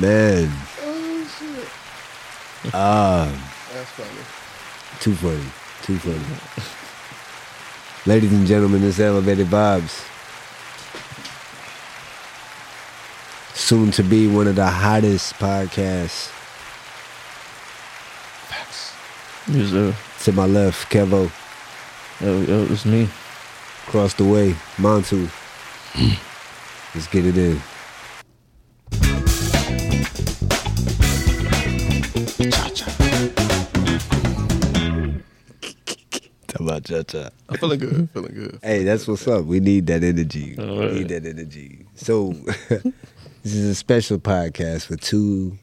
[0.00, 0.50] Man,
[0.80, 1.68] Oh shit.
[2.74, 3.28] ah,
[3.74, 5.00] That's funny.
[5.00, 5.44] too funny,
[5.82, 6.24] too funny.
[8.06, 10.08] Ladies and gentlemen, this Elevated Vibes.
[13.54, 16.28] Soon to be one of the hottest podcasts.
[18.48, 18.94] Facts.
[19.48, 19.94] Yes, sir.
[20.24, 21.30] To my left, Kevo.
[22.20, 23.08] Yo, yo, it's me.
[23.88, 25.28] Across the way, Montu.
[26.94, 27.60] Let's get it in.
[36.82, 37.30] Talk about cha-cha.
[37.48, 38.10] I'm feeling good.
[38.12, 38.58] Feeling good.
[38.62, 39.44] Hey, that's what's up.
[39.44, 40.54] We need that energy.
[40.58, 41.86] We need that energy.
[41.94, 42.32] So,
[42.68, 45.58] this is a special podcast for two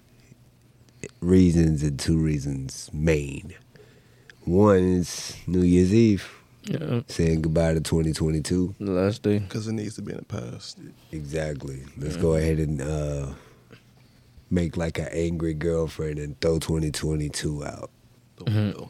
[1.21, 3.53] reasons and two reasons main.
[4.45, 6.27] One is New Year's Eve,
[6.63, 8.75] Yeah, saying goodbye to 2022.
[8.79, 9.39] the last day.
[9.39, 10.79] Because it needs to be in the past.
[11.11, 11.83] Exactly.
[11.97, 13.27] Let's go ahead and uh,
[14.49, 17.91] make like an angry girlfriend and throw 2022 out.
[18.37, 18.83] The Mm-hmm.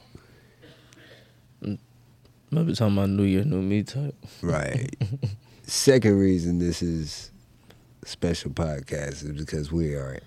[2.51, 2.63] Window.
[2.63, 4.15] Maybe talking about New Year, New Me type.
[4.41, 4.95] Right.
[5.63, 7.31] Second reason this is
[8.05, 10.19] special podcast is because we are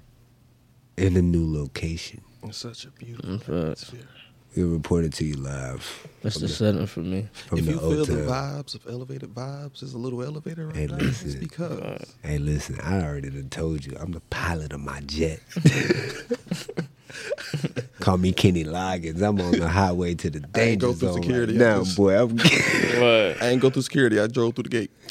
[0.96, 2.20] in a new location.
[2.44, 3.84] It's such a beautiful Mm, facts.
[3.84, 4.08] atmosphere.
[4.56, 7.26] We reported to you live That's the the, setting for me.
[7.48, 10.76] from if the you feel the vibes of elevated vibes, there's a little elevator right
[10.76, 10.96] Hey, now.
[10.98, 11.28] listen.
[11.30, 15.40] It's because Hey, listen, I already told you, I'm the pilot of my jet.
[18.02, 19.22] Call me Kenny Loggins.
[19.22, 21.84] I'm on the highway to the I ain't danger go through zone security, right now,
[21.84, 22.20] just- boy.
[22.20, 23.42] I'm What?
[23.42, 24.18] I ain't go through security.
[24.18, 24.90] I drove through the gate.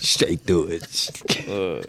[0.00, 1.10] straight through it.
[1.46, 1.82] Uh,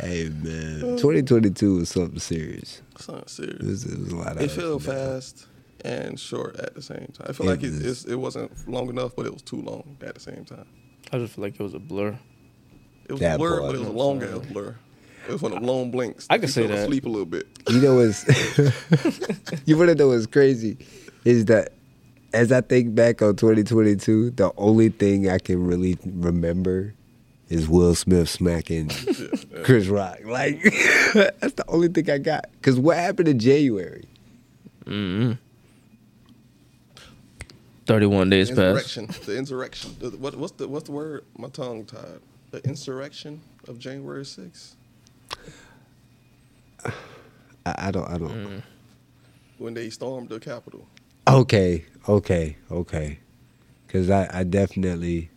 [0.00, 0.80] hey, man.
[0.98, 2.82] 2022 was something serious.
[2.96, 3.62] It's not It serious.
[3.62, 5.46] was, it was a lot of It felt ups fast
[5.84, 7.26] and short at the same time.
[7.28, 9.60] I feel It like it, was- it's, it wasn't long enough, but it was too
[9.62, 10.66] long at the same time.
[11.12, 12.18] I just feel like it was a blur.
[13.06, 13.62] It was That a blur, part.
[13.72, 14.76] but it was a long ass blur.
[15.28, 16.26] It was one of them long blinks.
[16.30, 16.82] I can You say fell that.
[16.84, 17.46] Asleep a little bit.
[17.68, 18.24] You know what's
[19.66, 20.76] you wanna know what's crazy
[21.24, 21.72] is that
[22.32, 26.94] as I think back on 2022, the only thing I can really remember
[27.48, 28.90] is Will Smith smacking
[29.64, 30.20] Chris Rock.
[30.24, 30.62] Like
[31.12, 32.46] that's the only thing I got.
[32.62, 34.04] Cause what happened in January?
[34.86, 35.32] Mm-hmm.
[37.86, 38.58] 31 days passed.
[38.60, 39.08] Insurrection.
[39.26, 39.96] The insurrection.
[40.00, 41.24] The- what, what's the what's the word?
[41.36, 42.20] My tongue tied.
[42.50, 44.74] The insurrection of January 6th.
[47.64, 48.08] I, I don't.
[48.08, 48.30] I don't.
[48.30, 48.62] Mm.
[49.58, 50.86] when they stormed the Capitol.
[51.28, 51.84] Okay.
[52.08, 52.56] Okay.
[52.70, 53.18] Okay.
[53.88, 55.30] Cause I, I definitely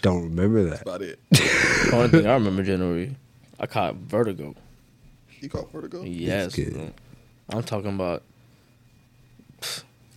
[0.00, 0.70] don't remember that.
[0.70, 1.18] That's about it.
[1.30, 3.16] The only thing I remember January,
[3.58, 4.54] I caught vertigo.
[5.40, 6.02] You caught vertigo?
[6.04, 6.58] Yes.
[7.50, 8.22] I'm talking about.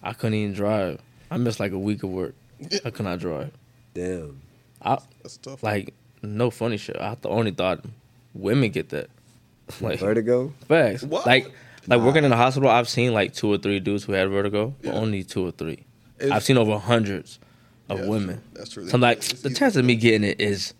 [0.02, 1.02] I couldn't even drive.
[1.32, 2.36] I missed like a week of work.
[2.86, 3.52] I could not drive.
[3.94, 4.40] Damn.
[4.82, 5.62] I That's tough.
[5.64, 6.98] like no funny shit.
[7.00, 7.84] I th- only thought
[8.34, 9.10] women get that.
[9.82, 10.52] Like Vertigo.
[10.68, 11.04] facts.
[11.04, 11.26] What?
[11.28, 11.52] Like
[11.88, 14.74] like working in the hospital, I've seen like two or three dudes who had vertigo,
[14.82, 15.00] but Yeah.
[15.00, 15.84] only two or three.
[16.20, 17.38] It's- I've seen over hundreds
[17.88, 18.36] Yeah, of that's women.
[18.36, 18.44] true.
[18.54, 18.88] That's true.
[18.90, 20.74] So I'm like, It's the chance of me getting it is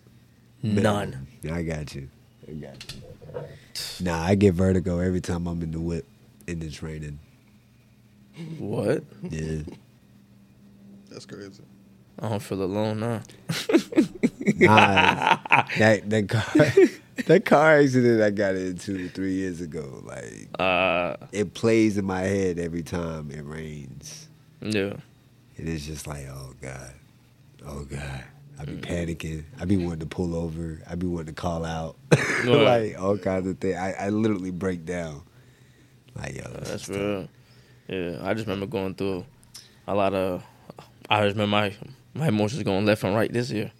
[0.62, 1.26] none.
[1.50, 2.08] I got you.
[2.48, 3.42] I got you.
[4.04, 6.04] Nah, I get vertigo every time I'm in the whip
[6.46, 7.18] in the training.
[8.58, 9.04] What?
[9.30, 9.62] Yeah.
[11.10, 11.62] That's crazy.
[12.18, 13.22] I don't feel alone now.
[13.68, 14.02] Nah,
[14.58, 16.66] that that car
[17.26, 22.20] that car accident I got into three years ago, like Uh, it plays in my
[22.20, 24.28] head every time it rains.
[24.60, 24.94] yeah.
[25.56, 26.92] It's just like, oh God.
[27.66, 28.24] Oh God.
[28.58, 29.44] I be panicking.
[29.60, 30.80] I be wanting to pull over.
[30.88, 31.96] I be wanting to call out.
[32.44, 33.76] Like all kinds of things.
[33.76, 35.22] I, I literally break down.
[36.14, 36.96] Like, yo, That's is tough.
[36.96, 37.28] real.
[37.88, 39.26] Yeah, I just remember going through
[39.86, 40.42] a lot of.
[41.10, 41.74] I just remember my
[42.14, 43.70] my emotions going left and right this year.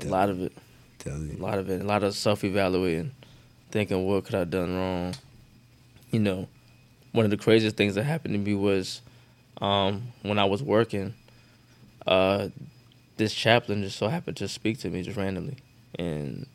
[0.00, 0.52] A lot of it,
[1.06, 3.12] a lot of it, a lot of self evaluating,
[3.70, 5.14] thinking what could I have done wrong.
[6.10, 6.48] You know,
[7.12, 9.00] one of the craziest things that happened to me was
[9.60, 11.14] um, when I was working.
[12.06, 12.48] Uh,
[13.16, 15.58] this chaplain just so happened to speak to me just randomly,
[15.98, 16.46] and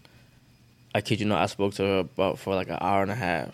[0.96, 3.16] I kid you not, I spoke to her about for like an hour and a
[3.16, 3.54] half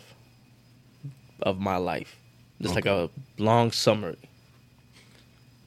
[1.42, 2.16] of my life,
[2.62, 4.18] just like a long summary.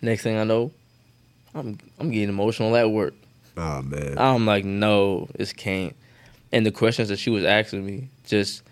[0.00, 0.73] Next thing I know,
[1.55, 3.15] I'm I'm getting emotional at work.
[3.56, 4.19] Oh man.
[4.19, 5.95] I'm like, no, this can't.
[6.53, 8.62] And the questions that she was asking me, just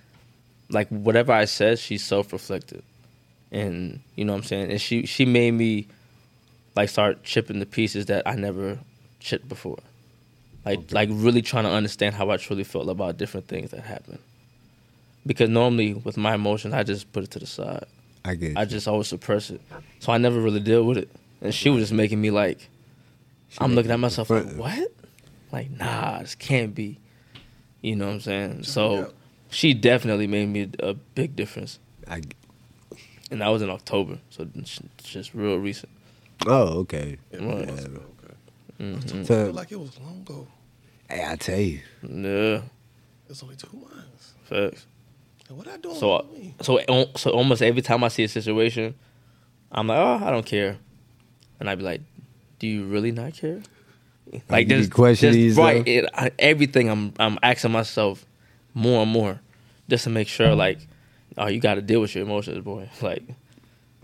[0.70, 2.82] like whatever I said, she self reflective.
[3.50, 4.70] And you know what I'm saying?
[4.70, 5.88] And she she made me
[6.74, 8.78] like start chipping the pieces that I never
[9.20, 9.78] chipped before.
[10.64, 14.20] Like like really trying to understand how I truly felt about different things that happened.
[15.26, 17.84] Because normally with my emotions I just put it to the side.
[18.24, 18.66] I get I you.
[18.66, 19.60] just always suppress it.
[20.00, 21.10] So I never really deal with it.
[21.40, 22.68] And she was just making me like
[23.58, 24.92] I'm looking at myself like, what?
[25.52, 26.98] Like, nah, this can't be.
[27.82, 28.62] You know what I'm saying?
[28.64, 29.06] So Yeah.
[29.50, 31.78] she definitely made me a big difference,
[32.08, 32.22] I,
[33.30, 35.90] and that was in October, so it's just real recent.
[36.46, 37.18] oh, okay.
[37.32, 37.66] Yeah, Right.
[37.68, 38.34] must have been okay.
[38.80, 39.20] Mhm.
[39.22, 40.46] I feel like it was long ago.
[41.10, 42.62] hey, I tell you, Yeah,
[43.28, 44.32] It's only two months.
[44.44, 44.86] facts.
[45.48, 46.54] And what I doing So, with me?
[46.62, 46.80] so,
[47.16, 48.94] so almost every time I see a situation,
[49.70, 50.78] I'm like, oh, I don't care,
[51.60, 52.00] and I'd be like,
[52.62, 53.60] do you really not care?
[54.48, 58.24] Like you be just, questioning right, it, I, everything I'm I'm asking myself
[58.72, 59.40] more and more,
[59.90, 60.78] just to make sure, like,
[61.36, 62.88] oh, you got to deal with your emotions, boy.
[63.02, 63.24] Like,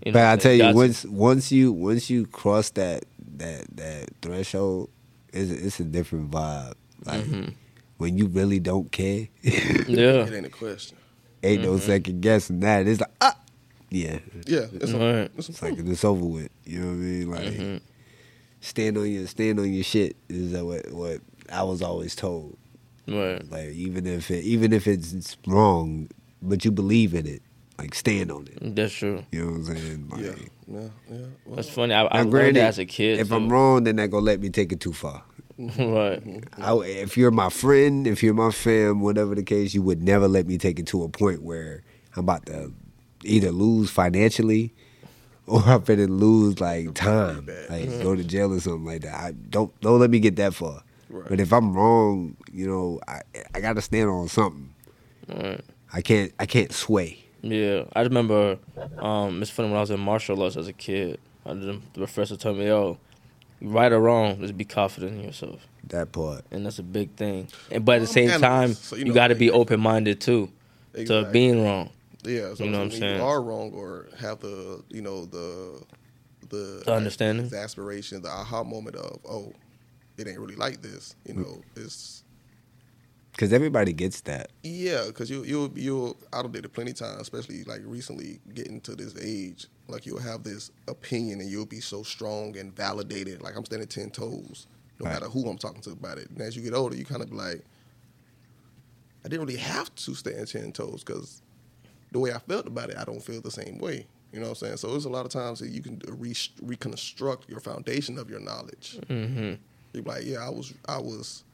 [0.05, 3.05] you but I tell I'm you, once once you once you cross that
[3.37, 4.90] that that threshold,
[5.32, 6.75] it's it's a different vibe.
[7.06, 7.50] Like Mm-hmm.
[7.99, 10.99] when you really don't care, yeah, It ain't a question.
[11.44, 11.70] ain't Mm-hmm.
[11.70, 12.88] no second guessing that.
[12.88, 13.37] It's like ah,
[13.88, 15.31] yeah, Yeah, it's, a, Right.
[15.38, 16.50] it's, it's like it's over with.
[16.64, 17.31] You know what I mean?
[17.31, 17.76] Like Mm-hmm.
[18.60, 21.20] Stand on your stand on your shit is that what what
[21.50, 22.56] I was always told.
[23.06, 26.08] right, Like even if it even if it's, it's wrong,
[26.43, 27.43] but you believe in it,
[27.78, 28.75] like stand on it.
[28.76, 29.25] that's true.
[29.32, 30.08] You know what I'm saying?
[30.10, 30.32] Like, yeah,
[30.66, 31.16] yeah, yeah.
[31.46, 31.94] Well, That's funny.
[31.94, 33.20] I, I now, learned granted, that as a kid.
[33.20, 33.34] If too.
[33.37, 35.22] I'm wrong, then that gonna let me take it too far.
[35.58, 36.22] right,
[36.58, 40.28] I, if you're my friend, if you're my fam, whatever the case, you would never
[40.28, 41.82] let me take it to a point where
[42.14, 42.72] I'm about to
[43.25, 44.72] either lose financially
[45.49, 47.71] or I'm gonna lose like time, bad.
[47.71, 49.15] like go to jail or something like that.
[49.15, 50.83] I don't don't let me get that far.
[51.11, 51.29] Right.
[51.29, 53.23] But if I'm wrong, you know, I
[53.55, 54.75] I gotta stand on something.
[55.29, 55.61] right.
[55.93, 57.25] I can't I can't sway.
[57.43, 58.59] Yeah, I remember.
[58.99, 61.21] Um, it's funny when I was in martial arts as a kid.
[61.47, 62.99] I, the professor told me, "Yo,
[63.62, 66.44] right or wrong, just be confident in yourself." That part.
[66.51, 67.49] and that's a big thing.
[67.71, 70.21] And but at the same time, so you you, know, got to be open minded
[70.21, 70.51] too
[70.94, 71.91] to being wrong.
[72.29, 73.17] Yeah, so You know what I'm saying?
[73.19, 75.83] You are wrong or have the you know the
[76.49, 77.45] the, The understanding.
[77.47, 79.53] exasperation, the aha moment of oh,
[80.17, 81.15] it ain't really like this.
[81.27, 81.39] You mm.
[81.47, 82.25] know, it's
[83.33, 84.51] Because everybody gets that.
[84.63, 88.41] yeah, because you you you I done did it plenty of times, especially like recently
[88.55, 89.67] getting to this age.
[89.89, 93.43] Like you'll have this opinion and you'll be so strong and validated.
[93.43, 94.67] Like I'm standing ten toes,
[95.01, 95.15] no Right.
[95.15, 96.29] matter who I'm talking to about it.
[96.31, 97.65] And as you get older, you kind of be like,
[99.25, 101.43] I didn't really have to stand ten toes because
[102.12, 104.06] the way I felt about it, I don't feel the same way.
[104.32, 104.76] You know what I'm saying?
[104.78, 108.40] So there's a lot of times that you can re- reconstruct your foundation of your
[108.40, 108.99] knowledge.
[109.08, 109.55] Mm-hmm.
[109.94, 111.44] You're like, yeah, I was, I was,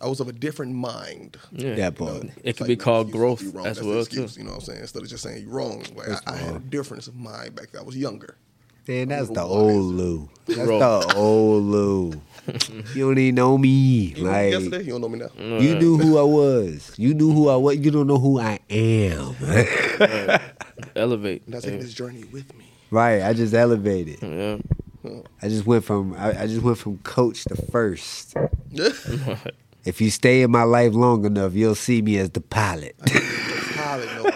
[0.00, 1.36] I was of a different mind.
[1.50, 2.26] Yeah, That You know, part.
[2.44, 4.40] it could like be called growth wrong, as that's the well excuse, too.
[4.40, 4.80] You know what I'm saying?
[4.82, 7.72] Instead of just saying you're wrong, like I, I had a difference of mind back
[7.72, 7.80] then.
[7.80, 8.36] I was younger.
[8.88, 9.96] Man, oh, that's the oh, old wiser.
[9.96, 10.28] Lou.
[10.46, 12.12] That's the old Lou.
[12.94, 13.68] you don't even know me.
[13.68, 15.58] You Like yesterday, you don't know me now.
[15.58, 16.92] you knew who I was.
[16.96, 17.76] You knew who I was.
[17.78, 19.34] You don't know who I am.
[20.94, 21.42] Elevate.
[21.46, 22.66] And that's taking this journey with me.
[22.92, 23.22] right.
[23.22, 24.22] I just elevated.
[24.22, 24.58] Yeah.
[25.42, 28.34] I just went from I, I just went from coach to first.
[29.84, 32.96] If you stay in my life long enough, you'll see me as the pilot.
[33.76, 34.30] Pilot, no.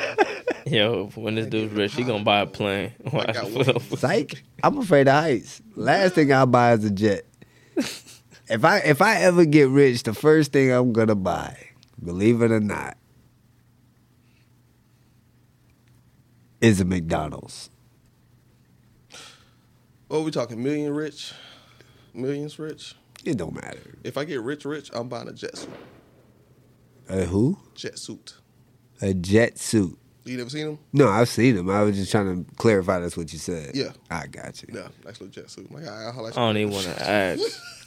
[0.80, 2.92] Yo, when this dude's rich, he gonna buy a plane.
[3.12, 3.80] I got one.
[3.80, 4.44] Psych.
[4.62, 5.60] I'm afraid of heights.
[5.74, 7.26] Last thing I'll buy is a jet.
[7.76, 11.56] If I if I ever get rich, the first thing I'm gonna buy,
[12.04, 12.96] believe it or not,
[16.60, 17.70] is a McDonald's.
[20.06, 20.62] What we talking?
[20.62, 21.32] Million rich,
[22.14, 22.94] millions rich.
[23.24, 23.98] It don't matter.
[24.04, 25.70] If I get rich, rich, I'm buying a jet suit.
[27.08, 27.58] A who?
[27.74, 28.34] Jet suit.
[29.02, 29.98] A jet suit.
[30.30, 30.78] You never seen them?
[30.92, 31.68] No, I've seen them.
[31.68, 33.74] I was just trying to clarify that's what you said.
[33.74, 33.90] Yeah.
[34.08, 34.68] I got you.
[34.72, 35.72] Yeah, nice little jet suit.
[35.72, 37.42] Like, I, I, holla at I don't even want to ask.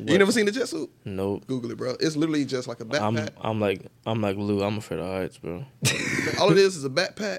[0.00, 0.90] You never seen the jet suit?
[1.04, 1.46] Nope.
[1.46, 1.94] Google it, bro.
[2.00, 3.30] It's literally just like a I'm backpack.
[3.40, 4.60] I'm like I'm like Lou.
[4.60, 5.64] I'm afraid of heights, bro.
[6.40, 7.38] All it is is a backpack,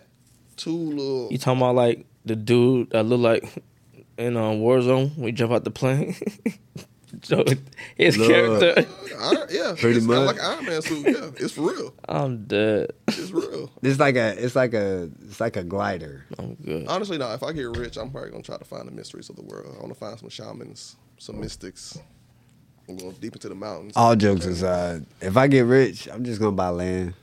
[0.56, 1.28] two little.
[1.30, 3.62] You talking about like the dude that look like
[4.18, 6.16] in um, Warzone We jump out the plane?
[7.24, 7.44] so
[7.96, 8.30] his Look.
[8.32, 8.86] Iron- character,
[9.52, 10.28] yeah, Pretty it's kinda much.
[10.28, 11.06] like an Iron Man suit.
[11.08, 11.94] Yeah, it's for real.
[12.08, 12.92] I'm dead.
[13.08, 13.72] It's real.
[13.82, 16.26] It's like a it's like a it's like a glider.
[16.38, 16.88] I'm good.
[16.88, 17.32] Honestly, no.
[17.34, 19.74] If I get rich, I'm probably gonna try to find the mysteries of the world.
[19.78, 21.98] I want to find some shamans, some mystics.
[22.88, 23.94] I'm going deep into the mountains.
[23.96, 27.14] All jokes aside, if I get rich, I'm just gonna buy land.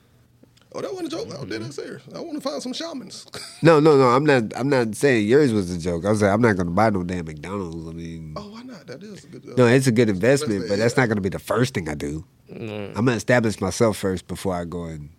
[0.75, 1.29] Oh, that wasn't a joke.
[1.29, 1.63] I did Mm-hmm.
[1.65, 2.03] that serious.
[2.15, 3.27] I want to find some shamans.
[3.63, 4.09] No, no, no.
[4.09, 4.45] I'm not.
[4.57, 6.05] I'm not saying yours was a joke.
[6.05, 7.87] I was like, I'm not gonna buy no damn McDonald's.
[7.89, 8.52] I mean, oh,
[8.83, 8.95] why?
[8.95, 9.45] That is a good.
[9.49, 11.89] Uh, no, it's a good investment, Investment, but that's not gonna be the first thing
[11.89, 12.25] I do.
[12.51, 12.89] Mm.
[12.91, 15.11] I'm gonna establish myself first before I go and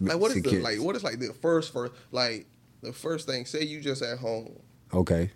[0.00, 0.80] like what is the like?
[0.80, 2.46] What is like the first first like
[2.82, 3.44] the first thing?
[3.44, 4.58] Say you just at home.
[4.92, 5.30] Okay.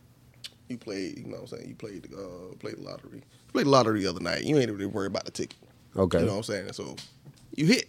[0.69, 1.19] You played.
[1.19, 1.69] You know what I'm saying?
[1.69, 3.19] You played uh played the lottery.
[3.19, 4.45] You played the lottery the other night.
[4.45, 5.59] You ain't really worried about the ticket.
[5.97, 6.21] Okay.
[6.21, 6.73] You know what I'm saying?
[6.73, 6.97] So
[7.55, 7.89] you hit.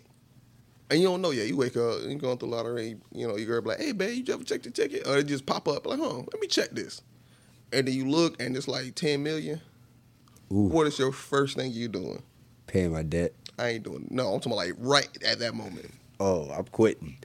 [0.91, 1.47] And you don't know yet.
[1.47, 3.91] You wake up, you going through the lottery, you know, you girl be like, hey,
[3.91, 5.07] babe, you ever check the ticket?
[5.07, 7.01] Or it just pop up, like, huh, let me check this.
[7.73, 9.61] And then you look, and it's like 10 million.
[10.51, 12.21] Ooh, What is your first thing you doing?
[12.67, 13.33] paying my debt.
[13.59, 14.07] I ain't doing.
[14.09, 15.91] No, I'm talking about like right at that moment.
[16.19, 17.17] Oh, I'm quitting.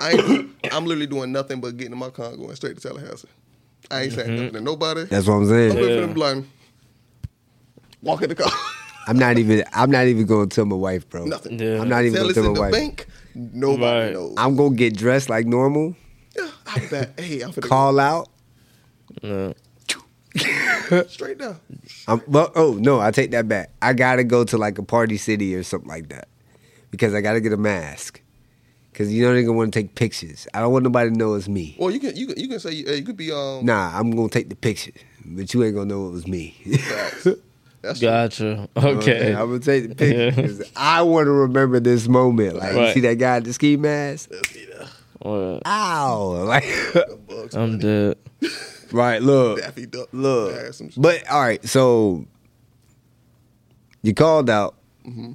[0.00, 0.50] I ain't.
[0.72, 3.28] I'm literally doing nothing but getting in my car, and going straight to Tallahassee.
[3.90, 4.64] I ain't saying nothing to mm-hmm.
[4.64, 5.04] nobody.
[5.04, 5.68] That's what I'm I'm saying.
[5.74, 5.94] looking Yeah.
[5.96, 6.48] for them blind.
[8.02, 8.50] Walk in the car.
[9.06, 9.64] I'm not even.
[9.74, 11.24] I'm not even going to tell my wife, bro.
[11.26, 11.58] nothing.
[11.58, 11.80] Yeah.
[11.80, 12.72] I'm not even Tell going to tell in my the wife.
[12.72, 13.06] bank.
[13.34, 14.12] Nobody Right.
[14.14, 14.34] knows.
[14.38, 15.94] I'm gonna get dressed like normal.
[16.36, 17.20] yeah, I bet.
[17.20, 18.28] Hey, I'm finna Call out.
[19.22, 19.52] Yeah.
[20.90, 21.58] go straight down.
[22.08, 23.70] I'm, well, oh no, I take that back.
[23.82, 26.28] I gotta go to like a party city or something like that
[26.90, 28.20] because I gotta get a mask.
[28.92, 30.46] Cause you know they're gonna want to take pictures.
[30.54, 31.74] I don't want nobody to know it's me.
[31.80, 33.64] Well, you can you can you can say uh, you could be um.
[33.66, 34.92] Nah, I'm gonna take the picture,
[35.24, 36.50] but you ain't gonna know it was me.
[36.78, 37.26] facts.
[37.82, 38.08] That's true.
[38.08, 38.68] Gotcha.
[38.76, 39.34] Okay.
[39.34, 40.30] I'm gonna take the picture Yeah.
[40.30, 42.56] 'cause I want to remember this moment.
[42.56, 44.30] Like you see that guy at the ski mask?
[44.30, 44.64] Let's see
[45.26, 46.44] Ow!
[46.46, 46.64] Like
[47.54, 48.16] I'm dead.
[48.94, 50.08] Right, look, Daffy Duck.
[50.12, 50.54] look.
[50.54, 51.02] Yeah, some shit.
[51.02, 52.24] But all right, so
[54.02, 54.74] you called out.
[55.06, 55.32] Mm-hmm.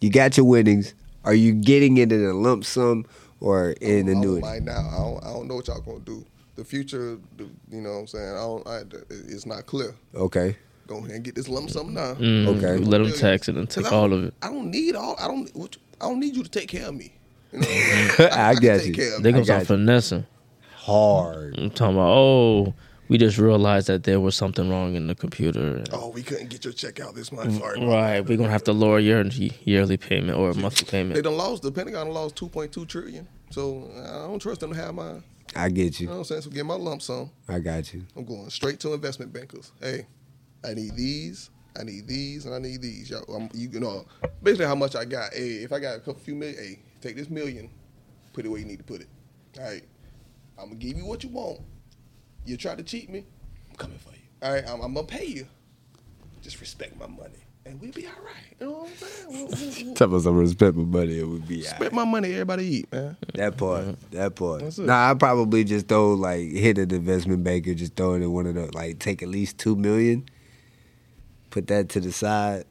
[0.00, 0.94] You got your winnings.
[1.24, 3.06] Are you getting it in a lump sum
[3.40, 4.42] or in I don't annuity?
[4.42, 4.88] mind now.
[4.92, 6.24] I don't, I don't know what y'all gonna do.
[6.56, 8.28] The future, the, you know what I'm saying?
[8.30, 8.66] I don't.
[8.68, 9.94] I, it's not clear.
[10.14, 10.56] Okay.
[10.86, 12.14] Go ahead and get this lump sum now.
[12.14, 12.76] Mm, Okay.
[12.78, 14.34] Let them tax it and 'Cause take I all of it.
[14.40, 15.16] I don't need all.
[15.18, 15.54] I don't.
[15.56, 17.12] what you- I don't need you to take care of me.
[17.52, 18.30] You know what I'm saying?
[18.32, 18.94] I can got take you.
[18.94, 19.32] care of They me.
[19.32, 20.26] gonna start finessing.
[20.86, 21.58] Hard.
[21.58, 22.74] I'm talking about, oh,
[23.08, 25.82] we just realized that there was something wrong in the computer.
[25.92, 27.58] Oh, we couldn't get your check out this month.
[27.58, 27.76] Sorry.
[27.76, 31.14] about Right, we're gonna have to lower your yearly payment or monthly payment.
[31.14, 31.24] They payment.
[31.24, 31.62] done lost.
[31.62, 33.26] The Pentagon done lost 2.2 trillion.
[33.50, 35.22] So I don't trust them to have my.
[35.54, 36.42] I get You know what I'm saying?
[36.42, 37.30] So get my lump sum.
[37.48, 38.04] I got you.
[38.16, 39.72] I'm going straight to investment bankers.
[39.80, 40.06] Hey,
[40.64, 43.10] I need these, I need these, and I need these.
[43.10, 44.04] Yo, I'm, you know,
[44.42, 45.32] basically how much I got.
[45.32, 47.70] Hey, if I got a couple few million, hey, take this million,
[48.32, 49.08] put it where you need to put it.
[49.58, 49.84] All right,
[50.58, 51.60] I'm gonna give you what you want.
[52.44, 53.24] You try to cheat me,
[53.70, 54.20] I'm coming for you.
[54.42, 55.46] All right, I'm, I'm gonna pay you.
[56.42, 58.56] Just respect my money, and we'll be all right.
[58.60, 59.26] You know what I'm saying?
[59.28, 61.18] We'll, we'll, we'll Tell us some respect my money.
[61.18, 63.16] It would be spend my money, everybody eat, man.
[63.34, 64.00] that part.
[64.12, 64.78] That part.
[64.78, 68.46] Nah, I probably just throw like hit an investment banker, just throw it in one
[68.46, 68.72] of those.
[68.74, 70.28] Like take at least two million,
[71.50, 72.64] put that to the side,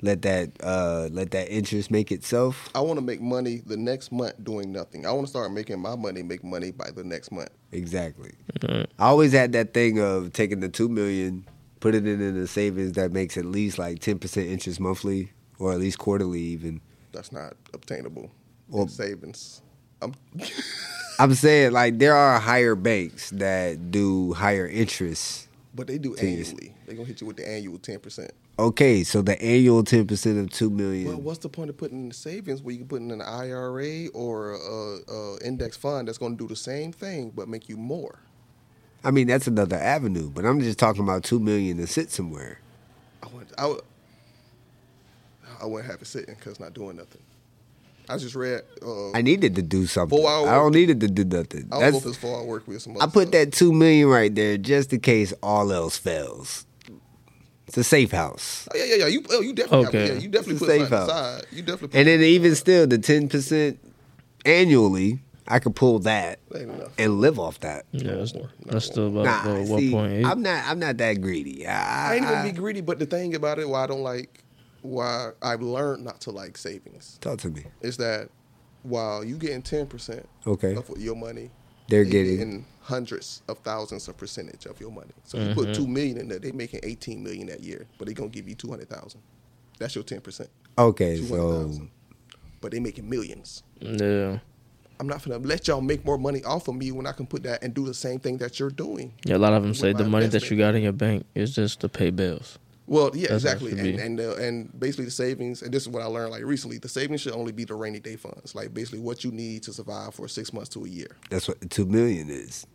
[0.00, 2.68] let that uh let that interest make itself.
[2.74, 5.06] I want to make money the next month doing nothing.
[5.06, 7.50] I want to start making my money make money by the next month.
[7.72, 8.32] Exactly.
[8.62, 11.44] I always had that thing of taking the two million,
[11.80, 15.72] put it in a savings that makes at least like ten percent interest monthly, or
[15.72, 16.80] at least quarterly even.
[17.12, 18.30] That's not obtainable.
[18.68, 19.62] Well- savings.
[20.00, 20.14] I'm,
[21.18, 25.48] I'm saying like there are higher banks that do higher interest.
[25.74, 26.22] but they do Jeez.
[26.22, 26.74] annually.
[26.86, 28.30] They're gonna hit you with the annual ten percent.
[28.58, 31.08] Okay, so the annual ten percent of two million.
[31.08, 33.22] Well, what's the point of putting in the savings where you can put in an
[33.22, 37.76] IRA or a, a index fund that's gonna do the same thing but make you
[37.76, 38.18] more?
[39.04, 42.58] I mean, that's another avenue, but I'm just talking about two million to sit somewhere.
[43.22, 43.80] I would, I would,
[45.62, 47.22] I wouldn't have it sitting because it's not doing nothing.
[48.08, 48.62] I just read.
[48.84, 50.18] Uh, I needed to do something.
[50.18, 50.74] Four hour I don't work.
[50.74, 51.68] need to do nothing.
[51.70, 52.96] I That's, if it's far work with some.
[53.00, 53.32] I put stuff.
[53.32, 56.64] that two million right there just in case all else fails.
[57.68, 58.66] It's a safe house.
[58.72, 59.06] Oh, yeah, yeah, yeah.
[59.06, 59.98] You, oh, you definitely, Okay.
[60.06, 61.08] have, yeah, you definitely It's a put safe house.
[61.08, 61.46] aside.
[61.52, 61.88] You definitely.
[61.88, 62.58] Put And then even aside.
[62.60, 63.78] still, the ten percent
[64.44, 67.84] annually, I could pull that That and live off that.
[67.92, 70.24] Yeah, that's, Not that's still about Nah, uh, see, 1.8.
[70.24, 70.64] I'm not.
[70.66, 71.66] I'm not that greedy.
[71.66, 74.02] I, I ain't I- gonna be greedy, but the thing about it, why I don't
[74.02, 74.42] like,
[74.82, 77.64] why I've learned not to like savings, Talk to me.
[77.80, 78.30] is that
[78.82, 81.50] while you getting ten percent Okay, of your money,
[81.88, 82.64] they're they getting.
[82.88, 85.12] Hundreds of thousands of percentage of your money.
[85.24, 88.14] So you put two million in there, they making eighteen million that year, but they
[88.14, 89.20] gonna give you two hundred thousand.
[89.78, 90.48] That's your ten percent.
[90.78, 91.90] Okay, Two so hundred thousand.
[92.60, 93.62] But they making millions.
[93.80, 94.38] yeah.
[95.00, 97.42] I'm not gonna let y'all make more money off of me when I can put
[97.44, 99.12] that and do the same thing that you're doing.
[99.24, 101.54] Yeah, a lot of them say the money that you got in your bank is
[101.54, 102.58] just to pay bills.
[102.88, 106.02] Well, yeah, That's exactly, and and uh, and basically the savings, and this is what
[106.02, 106.78] I learned like recently.
[106.78, 109.74] The savings should only be the rainy day funds, like basically what you need to
[109.74, 111.14] survive for six months to a year.
[111.28, 112.66] that's what two million is.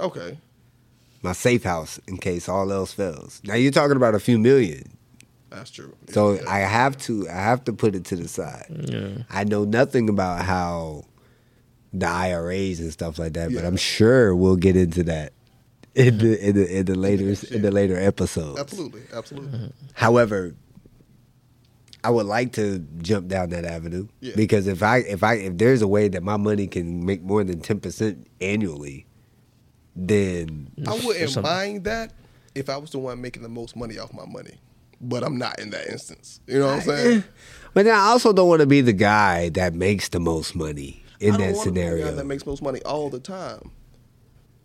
[0.00, 0.38] Okay,
[1.22, 3.40] My safe house in case all else fails.
[3.44, 4.84] Now you're talking about a few million.
[5.50, 5.94] that's true.
[6.10, 6.42] So Yeah.
[6.48, 8.66] I have to I have to put it to the side.
[8.70, 9.24] Yeah.
[9.30, 11.04] I know nothing about how
[11.92, 15.32] the IRAs and stuff like that, but I'm sure we'll get into that
[15.96, 18.60] in the in the in the later in the later episodes.
[18.60, 19.50] absolutely, absolutely.
[19.58, 19.66] Mm-hmm.
[19.94, 20.54] However,
[22.02, 24.32] I would like to jump down that avenue Yeah.
[24.36, 27.42] because if I if I if there's a way that my money can make more
[27.44, 29.04] than ten percent annually,
[29.96, 32.12] then I wouldn't mind that
[32.54, 34.58] if I was the one making the most money off my money,
[35.00, 36.40] but I'm not in that instance.
[36.46, 37.18] You know what I'm saying?
[37.18, 37.22] Eh.
[37.74, 41.04] But then I also don't want to be the guy that makes the most money
[41.20, 42.14] in I don't that wanna be the guy scenario.
[42.16, 43.70] that makes most money all the time.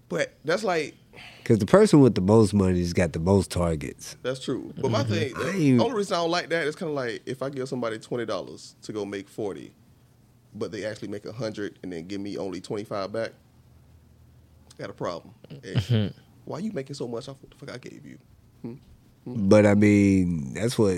[0.10, 0.96] But that's like
[1.40, 4.18] Because the person with the most money has got the most targets.
[4.24, 4.74] That's true.
[4.78, 5.14] But my mm-hmm.
[5.14, 7.50] thing, I the only reason I don't like that is kind of like if I
[7.50, 9.74] give somebody twenty dollars to go make forty,
[10.54, 13.32] but they actually make a hundred and then give me only twenty five back.
[14.78, 15.34] Got a problem.
[15.50, 16.20] Hey, mm-hmm.
[16.44, 18.18] why you making so much off what the fuck I gave you?
[18.62, 18.74] Hmm?
[19.24, 19.50] Hmm?
[19.50, 20.98] But I mean, that's what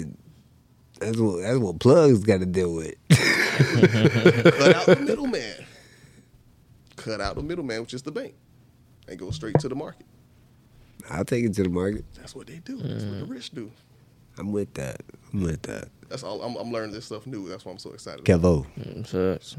[1.00, 2.96] that's what that's what plugs got to deal with.
[3.10, 5.66] Cut out the middleman.
[6.96, 8.34] Cut out the middleman, which is the bank,
[9.08, 10.06] and go straight to the market.
[11.10, 12.04] I'll take it to the market.
[12.16, 12.78] That's what they do.
[12.78, 13.30] That's what the mm.
[13.30, 13.72] rich do.
[14.38, 15.02] I'm with that.
[15.34, 15.90] I'm with that.
[16.10, 16.42] That's all.
[16.42, 17.48] I'm, I'm learning this stuff new.
[17.48, 18.26] That's why I'm so excited.
[18.26, 19.58] Kevo, Mm,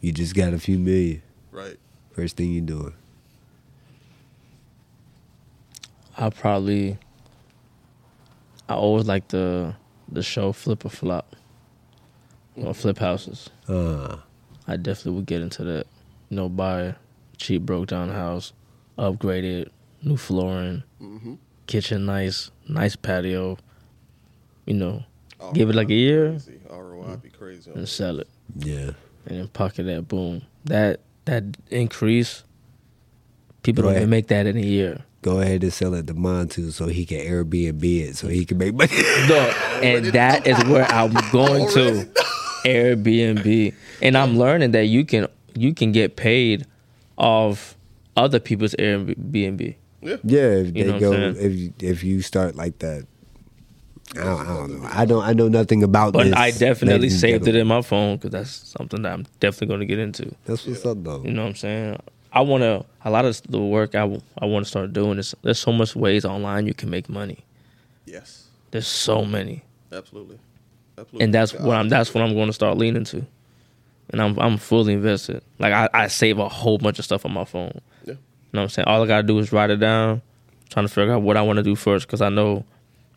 [0.00, 1.22] you just got a few million.
[1.50, 1.76] Right.
[2.12, 2.94] First thing you doing.
[6.18, 6.98] I probably
[8.68, 9.74] I always like the
[10.10, 11.36] the show Flip or Flop
[12.56, 13.50] or Flip Houses.
[13.68, 14.16] Uh,
[14.66, 15.86] I definitely would get into that.
[16.28, 16.94] You know, buy
[17.36, 18.52] cheap broke down house,
[18.98, 19.72] upgrade it,
[20.02, 21.34] new flooring, Mm-hmm.
[21.66, 23.56] kitchen nice, nice patio.
[24.66, 25.04] You know,
[25.54, 26.38] Give it like a year.
[26.68, 27.70] ROI be crazy.
[27.70, 28.90] and sell it, yeah.
[29.26, 30.08] and then pocket that.
[30.08, 30.42] Boom.
[30.64, 32.42] That that increase.
[33.62, 35.04] People don't even make that in a year.
[35.22, 38.56] Go ahead and sell it to Montu so he can Airbnb it so he can
[38.58, 38.92] make money.
[39.28, 39.36] No,
[39.82, 42.08] and that is where I'm going to
[42.64, 46.66] Airbnb, and I'm learning that you can you can get paid
[47.16, 47.76] off
[48.16, 49.74] other people's Airbnb.
[50.00, 50.16] Yeah.
[50.22, 53.06] yeah, if You they know go if you- if you start like that.
[54.16, 54.88] I don't, I don't know.
[54.90, 55.22] I don't.
[55.24, 56.32] I know nothing about But this.
[56.34, 59.86] I definitely saved it in my phone because that's something that I'm definitely going to
[59.86, 60.34] get into.
[60.46, 61.22] That's what's up, though.
[61.24, 62.00] You know what I'm saying?
[62.38, 62.84] I want to.
[63.04, 64.02] A lot of the work I,
[64.38, 67.38] I want to start doing is there's so much ways online you can make money.
[68.06, 68.46] Yes.
[68.70, 70.38] There's so many, Absolutely.
[70.96, 71.24] Absolutely.
[71.24, 71.64] and that's God.
[71.64, 71.88] what I'm.
[71.88, 73.26] That's what I'm going to start leaning to,
[74.10, 75.42] and I'm I'm fully invested.
[75.58, 77.80] Like I, I save a whole bunch of stuff on my phone.
[78.04, 78.12] Yeah.
[78.12, 78.18] You
[78.52, 78.86] know what I'm saying?
[78.86, 80.22] All I gotta do is write it down,
[80.68, 82.64] trying to figure out what I want to do first because I know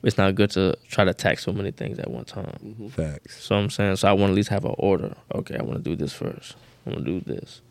[0.04, 2.58] it's not good to try to tack so many things at one time.
[2.64, 2.88] Mm-hmm.
[2.88, 3.44] Facts.
[3.44, 5.16] So I'm saying, so I want to at least have an order.
[5.36, 6.56] Okay, I want to do this first.
[6.88, 7.62] I want to do this.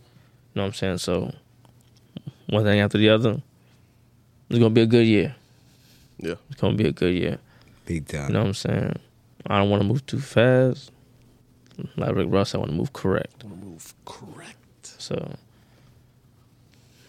[0.52, 0.98] You know what I'm saying?
[0.98, 1.32] So
[2.48, 3.40] one thing after the other.
[4.48, 5.36] It's gonna be a good year.
[6.18, 6.34] Yeah.
[6.50, 7.38] It's gonna be a good year.
[7.86, 8.28] Big time.
[8.28, 8.98] You know what I'm saying?
[9.46, 10.90] I don't want to move too fast.
[11.96, 13.44] Like Rick Ross, I want to move correct.
[13.44, 14.56] I Want to move correct.
[14.82, 15.36] So,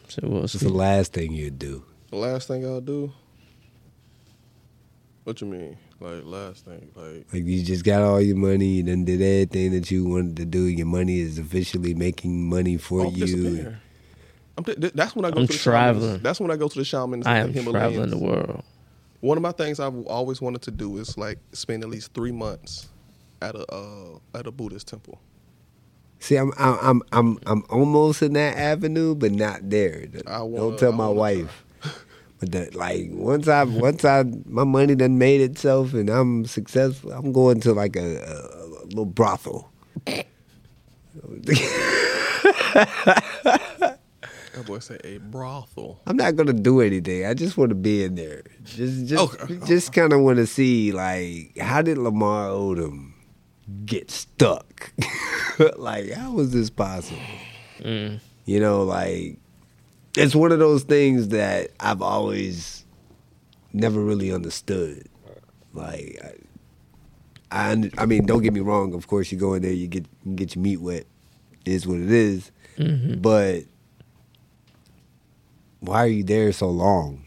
[0.08, 1.84] so we'll What's the last thing you'd do?
[2.10, 3.12] The last thing I'll do.
[5.24, 5.78] What you mean?
[6.02, 6.92] Like last thing?
[6.96, 10.36] Like Like you just got all your money, you then did everything that you wanted
[10.38, 10.64] to do.
[10.64, 13.76] Your money is officially making money for oh, you.
[14.58, 16.02] I'm th- th- that's when I go I'm to the traveling.
[16.08, 16.24] Shamans.
[16.24, 17.28] That's when I go to the shamans.
[17.28, 18.64] I am the traveling the world.
[19.20, 22.32] One of my things I've always wanted to do is like spend at least three
[22.32, 22.90] months
[23.42, 25.20] at a uh, at a Buddhist temple.
[26.20, 30.06] See, I'm I'm I'm I'm I'm almost in that avenue, but not there.
[30.26, 31.66] I wanna- Don't tell I my wanna wife.
[32.42, 37.12] But that, like once I once I my money done made itself and I'm successful,
[37.14, 39.72] I'm going to like a, a, a little brothel.
[44.54, 46.02] That boy say a brothel.
[46.06, 47.26] I'm not gonna do anything.
[47.26, 48.44] I just want to be in there.
[48.64, 49.60] Just just Okay.
[49.66, 53.14] just kind of want to see like how did Lamar Odom
[53.86, 54.92] get stuck?
[55.78, 57.22] like how was this possible?
[57.80, 58.20] Mm.
[58.46, 59.38] You know, like
[60.18, 62.86] it's one of those things that I've always
[63.74, 65.08] never really understood.
[65.74, 66.20] Like
[67.52, 68.94] I, I, I mean, don't get me wrong.
[68.94, 71.06] Of course, you go in there, you get you get your meat wet.
[71.66, 72.52] It is what it is.
[73.22, 73.64] But
[75.80, 77.26] why are you there so long?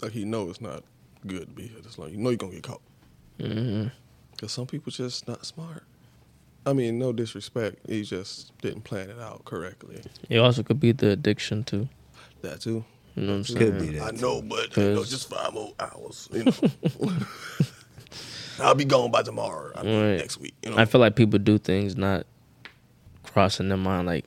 [0.00, 0.82] Like he know it's not
[1.26, 2.10] good to be here this long.
[2.10, 2.80] You know you're gonna get caught.
[3.38, 3.86] hmm
[4.38, 5.84] Cause some people just not smart.
[6.66, 7.78] I mean, no disrespect.
[7.88, 10.02] He just didn't plan it out correctly.
[10.28, 11.88] It also could be the addiction too.
[12.42, 12.84] That too.
[13.16, 13.92] You know what I'm Could saying?
[13.92, 14.14] be that.
[14.14, 16.28] I know, but you know, 'Cause- just five more hours.
[16.32, 16.52] You know,
[18.60, 19.72] I'll be gone by tomorrow.
[19.74, 20.18] I mean, Right.
[20.18, 20.54] next week.
[20.62, 22.26] You know, I feel like people do things not
[23.24, 24.06] crossing their mind.
[24.06, 24.26] Like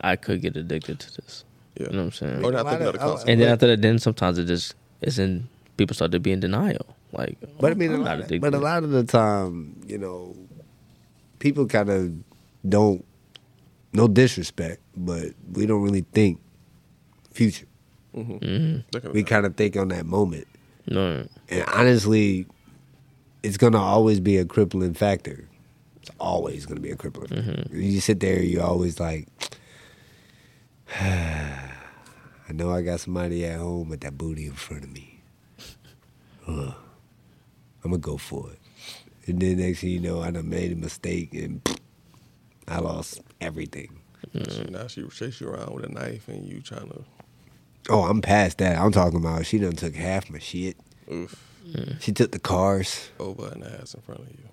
[0.00, 1.44] I could get addicted to this.
[1.76, 1.86] yeah.
[1.86, 2.44] You know what I'm saying?
[2.44, 3.28] Or not lot thinking of of- the I- consequences.
[3.30, 6.40] And then after that, then sometimes it just is in people start to be in
[6.40, 6.94] denial.
[7.12, 8.40] Like, But I mean, a I'm lot, not addicted.
[8.42, 10.36] but a lot of the time, you know,
[11.44, 12.10] people kind of
[12.66, 13.04] don't.
[13.92, 16.40] No disrespect, but we don't really think
[17.32, 17.66] future.
[18.16, 18.82] Mhm.
[18.90, 20.46] Thinking We kind of think on that moment,
[20.86, 22.46] No, and honestly,
[23.42, 25.46] it's gonna always be a crippling factor.
[26.00, 27.28] It's always gonna be a crippling.
[27.28, 27.76] factor.
[27.76, 29.28] You sit there, you're always like,
[31.00, 35.20] I know I got somebody at home with that booty in front of me.
[36.48, 36.74] I'm
[37.82, 38.58] gonna go for it.
[39.26, 41.66] And then next thing you know, I done made a mistake and
[42.68, 44.00] I lost everything.
[44.34, 44.52] it.
[44.52, 47.04] She- now she chase you around with a knife and you trying to
[47.90, 48.78] Oh, I'm past that.
[48.78, 50.76] I'm talking about she done took half my shit.
[51.12, 51.36] Oof.
[51.68, 52.00] Mm.
[52.00, 53.10] She took the cars.
[53.20, 54.48] Oh, Over and ass in front of you.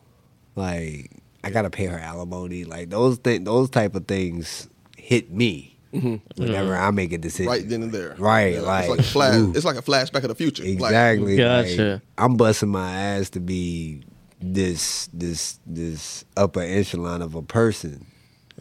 [0.55, 1.11] Like
[1.43, 2.65] I gotta pay her alimony.
[2.65, 6.15] Like those th- those type of things hit me mm-hmm.
[6.41, 6.81] whenever mm.
[6.81, 7.47] I make a decision.
[7.49, 8.15] Right then and there.
[8.17, 9.35] Right, Yeah, like, it's like a flash.
[9.35, 9.53] ooh.
[9.55, 10.63] It's like a flashback of the future.
[10.63, 11.37] Like, Exactly.
[11.37, 11.93] Gotcha.
[11.93, 14.03] Like, I'm busting my ass to be
[14.41, 18.05] this this this upper echelon of a person.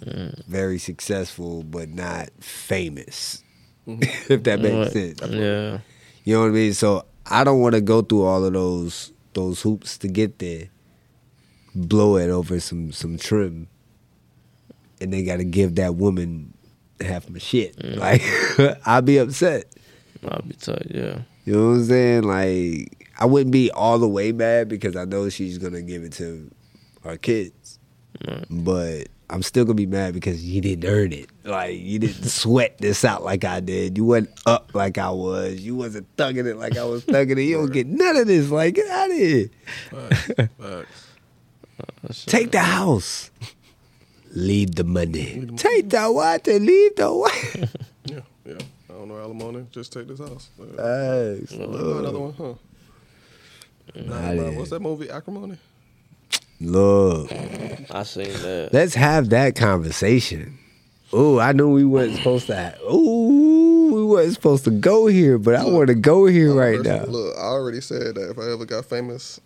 [0.01, 0.47] Mm.
[0.47, 3.43] Very successful but not famous.
[3.87, 4.03] Mm-hmm.
[4.33, 4.93] if that makes What?
[4.93, 5.21] sense.
[5.23, 5.79] Yeah.
[6.25, 6.75] You know what I mean?
[6.75, 10.69] So I don't want to go through all of those those hoops to get there.
[11.75, 13.69] Blow it over some some trim,
[15.01, 16.53] and they got to give that woman
[17.01, 17.83] half my shit.
[17.83, 18.23] Like
[18.87, 19.67] I'll be upset.
[20.29, 20.89] I'll be tight.
[20.91, 21.21] Yeah.
[21.45, 22.23] You know what I'm saying?
[22.25, 26.13] Like I wouldn't be all the way mad because I know she's gonna give it
[26.15, 26.51] to
[27.05, 27.79] our kids,
[28.49, 31.29] but I'm still gonna be mad because you didn't earn it.
[31.45, 33.97] Like you didn't sweat this out like I did.
[33.99, 35.61] You wasn't up like I was.
[35.61, 37.43] You wasn't thugging it like I was thugging it.
[37.43, 38.51] You don't get none of this.
[38.51, 39.51] Like get out of here.
[39.91, 40.33] Facts.
[40.59, 42.25] Facts.
[42.25, 43.31] Take the house.
[44.33, 45.47] Leave the money.
[45.57, 46.59] Take the water.
[46.59, 47.69] Leave the water.
[48.07, 48.55] Yeah, yeah.
[48.89, 49.67] I don't know alimony.
[49.71, 50.49] Just take this house.
[50.59, 52.55] Uh, Thanks, another one, huh?
[53.95, 55.11] Nah, Uh, what's that movie?
[55.11, 55.59] Acrimony.
[56.61, 57.33] Look.
[57.33, 58.71] I seen that.
[58.73, 60.59] Let's have that conversation.
[61.13, 62.55] Ooh, I knew we weren't supposed to.
[62.55, 66.77] Have, ooh, we weren't supposed to go here, but I want to go here right
[66.77, 67.05] First, now.
[67.07, 69.41] Look, I already said that if I ever got famous,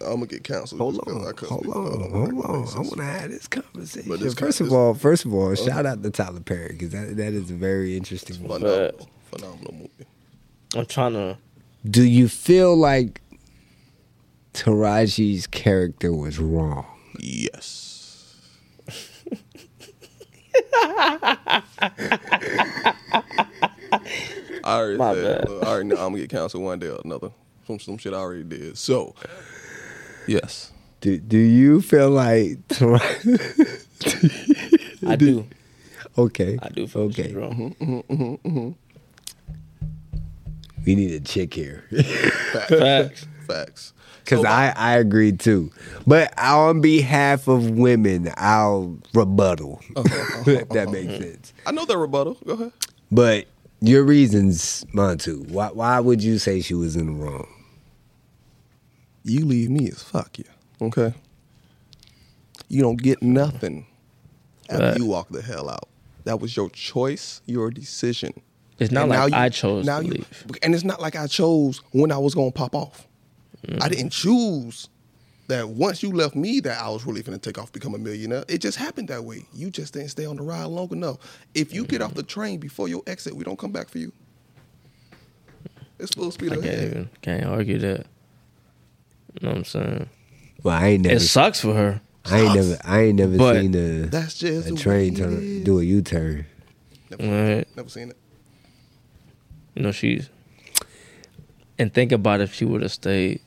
[0.00, 0.80] I'm gonna get canceled.
[0.80, 2.56] Hold just 'cause I on, couldn't hold speak on, about hold regular on.
[2.56, 2.74] I basis.
[2.76, 4.08] want to have this conversation.
[4.10, 6.68] But this first guy- of this- all, first of all, shout out to Tyler Perry
[6.72, 8.60] because that that is a very interesting one.
[8.60, 9.90] Phenomenal, phenomenal movie.
[10.76, 11.36] I'm trying to.
[11.90, 13.20] Do you feel like
[14.54, 16.86] Taraji's character was wrong?
[17.18, 18.36] Yes.
[24.64, 25.48] I already My said, bad.
[25.48, 27.30] look, I already know I'm gonna get canceled one day or another
[27.64, 28.78] from some shit I already did.
[28.78, 29.14] So,
[30.26, 33.88] yes, Do Do you feel like Taraji?
[35.06, 35.46] I do.
[36.18, 37.24] okay, I do feel okay.
[37.24, 37.34] okay.
[37.34, 37.74] wrong.
[37.80, 38.70] Mm-hmm, mm-hmm, mm-hmm,
[40.86, 41.84] we need a chick here.
[42.68, 43.90] facts, Facts.
[43.90, 43.92] facts.
[44.24, 45.70] Because So, I, I agree too.
[46.06, 49.80] But on behalf of women, I'll rebuttal.
[49.96, 51.52] if that makes sense.
[51.66, 52.38] I know the rebuttal.
[52.46, 52.72] Go ahead.
[53.10, 53.46] But
[53.80, 57.48] your reasons, Montu, why, why would you say she was in the wrong?
[59.24, 60.44] You leave me as fuck you.
[60.80, 61.14] Okay.
[62.68, 63.86] You don't get nothing
[64.70, 64.98] after Right.
[64.98, 65.88] you walk the hell out.
[66.24, 68.32] That was your choice, your decision.
[68.78, 70.44] It's not And like now you- I chose now to you, leave.
[70.62, 73.06] And it's not like I chose when I was gonna pop off.
[73.66, 73.82] Mm.
[73.82, 74.88] I didn't choose
[75.48, 78.44] that once you left me that I was really gonna take off, become a millionaire.
[78.48, 79.44] It just happened that way.
[79.52, 81.18] You just didn't stay on the ride long enough.
[81.54, 82.06] If you get Mm.
[82.06, 84.12] off the train before your exit, we don't come back for you.
[85.98, 86.84] It's full speed I can't ahead.
[86.90, 88.06] even can't argue that.
[89.34, 90.08] You know what I'm saying?
[90.62, 92.00] Well, I ain't never, It sucks for her.
[92.24, 95.80] I ain't never, I ain't never But seen a, That's just a train turn do
[95.80, 96.46] a U turn.
[97.10, 97.22] Never,
[97.56, 97.66] Right.
[97.76, 98.16] never seen it.
[99.74, 100.28] You know, she's
[101.78, 103.40] and think about if she would have stayed.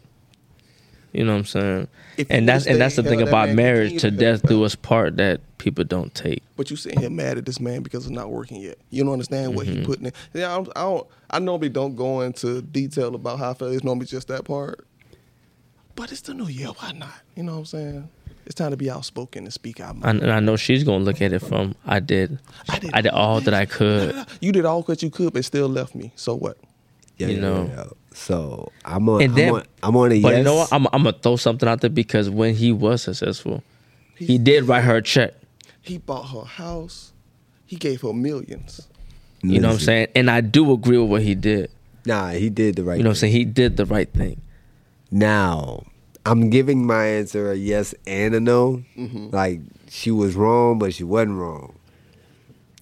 [1.15, 1.87] You know what I'm saying?
[2.17, 5.17] If and that's and that's the thing about marriage to death help do us part
[5.17, 6.43] that people don't take.
[6.57, 8.77] But you sitting here mad at this man because it's not working yet.
[8.89, 9.79] You don't understand what Mm-hmm.
[9.81, 10.13] he putting in.
[10.33, 11.07] Yeah, I'm, I don't.
[11.29, 13.67] I normally don't go into detail about how I feel.
[13.69, 14.85] It's normally just that part.
[15.95, 16.67] But it's the new year.
[16.67, 17.09] Why not?
[17.35, 18.09] You know what I'm saying?
[18.45, 19.95] It's time to be outspoken and speak out.
[20.03, 22.37] And and I know she's gonna look at it from I did,
[22.69, 24.13] I did I did all that I could.
[24.41, 26.11] You did all that you could, but still left me.
[26.15, 26.57] So what?
[27.17, 27.65] Yeah, You yeah, know.
[27.75, 27.83] yeah.
[28.15, 30.37] So I'm on, And I'm, then- on I'm on a But yes.
[30.39, 30.69] you know what?
[30.71, 33.61] I'm I'm gonna throw something out there because when he was successful,
[34.15, 35.33] he did write her a check.
[35.81, 37.11] He bought her house.
[37.65, 38.87] He gave her millions.
[39.43, 40.07] You know what I'm saying?
[40.15, 41.69] And I do agree with what he did.
[42.05, 43.31] Nah, he did the right You know what I'm thing.
[43.31, 43.33] saying?
[43.33, 44.41] He did the right thing.
[45.11, 45.83] Now,
[46.25, 48.83] I'm giving my answer a yes and a no.
[48.97, 49.29] Mm-hmm.
[49.35, 51.75] Like she was wrong, but she wasn't wrong.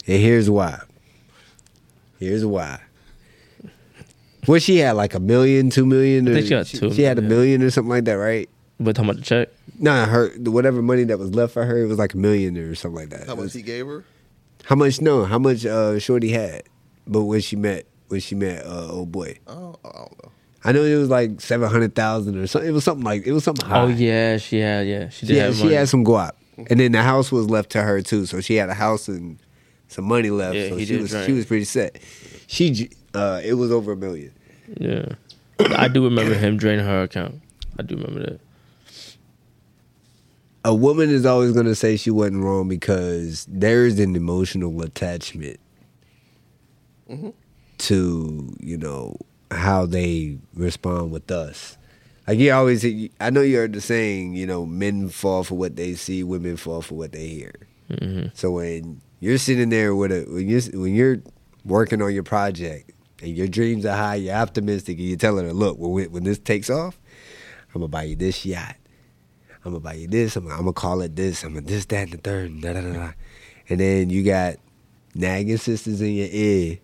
[0.07, 0.79] And here's why.
[2.19, 2.79] Here's why.
[4.45, 7.17] What she had like a million, two million, or think she had two She had
[7.17, 7.37] a million.
[7.59, 8.49] million or something like that, right?
[8.79, 11.87] But talking about the check, Nah, her whatever money that was left for her, it
[11.87, 13.27] was like a million or something like that.
[13.27, 14.03] How much was- he gave her?
[14.65, 15.01] How much?
[15.01, 15.65] No, how much?
[15.65, 16.63] Uh, Shorty had,
[17.05, 20.31] but when she met, when she met, uh, old boy, Oh, I don't know.
[20.65, 22.69] I know it was like seven hundred thousand or something.
[22.69, 23.81] It was something like it was something high.
[23.81, 25.75] oh yeah, she had yeah, she did she had, she money.
[25.75, 26.31] had some guap,
[26.69, 28.25] and then the house was left to her too.
[28.25, 29.37] So she had a house and
[29.89, 30.55] some money left.
[30.55, 31.25] Yeah, so he she did was drink.
[31.25, 31.97] she was pretty set.
[32.47, 34.33] She, j- uh, it was over a million.
[34.77, 35.05] Yeah,
[35.59, 37.41] I do remember him draining her account.
[37.79, 38.39] I do remember that.
[40.65, 45.59] A woman is always going to say she wasn't wrong because there's an emotional attachment.
[47.79, 49.17] to you know
[49.51, 51.77] how they respond with us.
[52.27, 52.85] Like you always,
[53.19, 56.55] I know you heard the saying, you know, men fall for what they see, women
[56.55, 57.53] fall for what they hear.
[57.99, 61.17] hmm So when you're sitting there with a when you when you're
[61.65, 62.91] working on your project
[63.23, 66.37] and your dreams are high, you're optimistic, and you're telling her, look, when when this
[66.39, 66.99] takes off,
[67.73, 68.75] I'm gonna buy you this yacht.
[69.65, 70.35] I'm gonna buy you this.
[70.35, 71.43] I'm, I'm gonna call it this.
[71.43, 72.91] I'm gonna this, that, and the third, and da da da.
[72.93, 73.11] da.
[73.69, 74.57] And then you got
[75.15, 76.79] nagging sisters in your ear.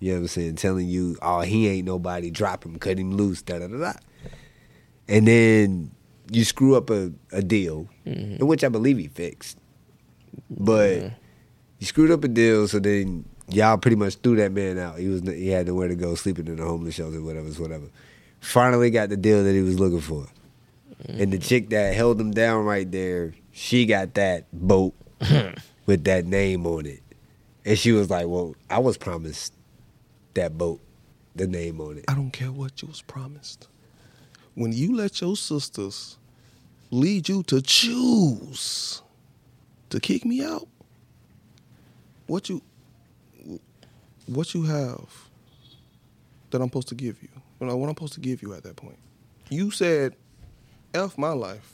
[0.00, 0.56] You know what I'm saying?
[0.56, 2.30] Telling you, oh, he ain't nobody.
[2.30, 3.92] Drop him, cut him loose, da da da da.
[5.08, 5.90] And then
[6.32, 8.40] you screw up a, a deal, Mhm.
[8.40, 9.56] in which I believe he fixed.
[10.50, 11.10] But Yeah.
[11.78, 14.98] you screwed up a deal, so then y'all pretty much threw that man out.
[14.98, 17.86] He was he had nowhere to go, sleeping in a homeless shelter, whatever, whatever.
[18.40, 20.26] Finally got the deal that he was looking for,
[21.08, 24.94] and the chick that held him down right there, she got that boat
[25.86, 27.02] with that name on it,
[27.64, 29.52] and she was like, "Well, I was promised
[30.34, 30.80] that boat,
[31.34, 33.68] the name on it." I don't care what you was promised.
[34.54, 36.18] When you let your sisters
[36.90, 39.02] lead you to choose
[39.90, 40.66] to kick me out,
[42.26, 42.62] what you
[44.26, 45.08] what you have
[46.50, 47.28] that I'm supposed to give you?
[47.60, 48.98] You know what I'm supposed to give you at that point?
[49.50, 50.14] You said,
[50.94, 51.72] "F my life."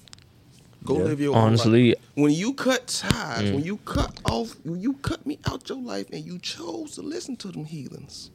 [0.85, 1.05] Go Yeah.
[1.05, 1.47] live your own life.
[1.47, 3.55] Honestly, When you cut ties, Mm.
[3.55, 7.03] when you cut off, when you cut me out your life, and you chose to
[7.03, 8.31] listen to them heathens.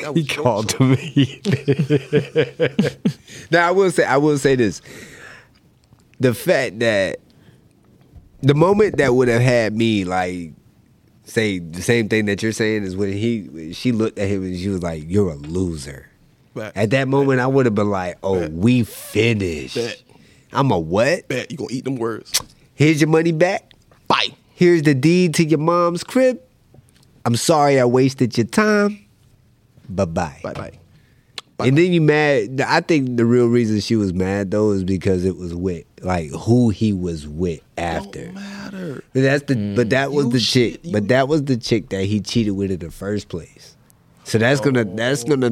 [0.14, 0.78] He was your called choice.
[0.78, 1.40] to me.
[3.50, 4.80] now I will say I will say this.
[6.20, 7.18] The fact that
[8.42, 10.52] the moment that would have had me like
[11.30, 14.42] say the same thing that you're saying is when he when she looked at him
[14.44, 16.08] and she was like, You're a loser.
[16.56, 19.78] At that moment I would have been like, Oh, we finished.
[20.52, 21.28] I'm a what?
[21.28, 22.40] Bet you gonna eat them words.
[22.74, 23.72] Here's your money back.
[24.08, 24.28] Bye.
[24.54, 26.40] Here's the deed to your mom's crib.
[27.24, 29.06] I'm sorry I wasted your time.
[29.88, 30.40] Bye bye.
[30.42, 30.79] Bye bye.
[31.66, 32.60] And then you mad.
[32.60, 36.30] I think the real reason she was mad though is because it was with like
[36.30, 38.26] who he was with after.
[38.26, 39.04] Don't matter.
[39.12, 40.14] But that's the but that mm.
[40.14, 40.72] was You the chick.
[40.72, 43.76] shit- you- but that was the chick that he cheated with in the first place.
[44.24, 45.50] So that's gonna that's gonna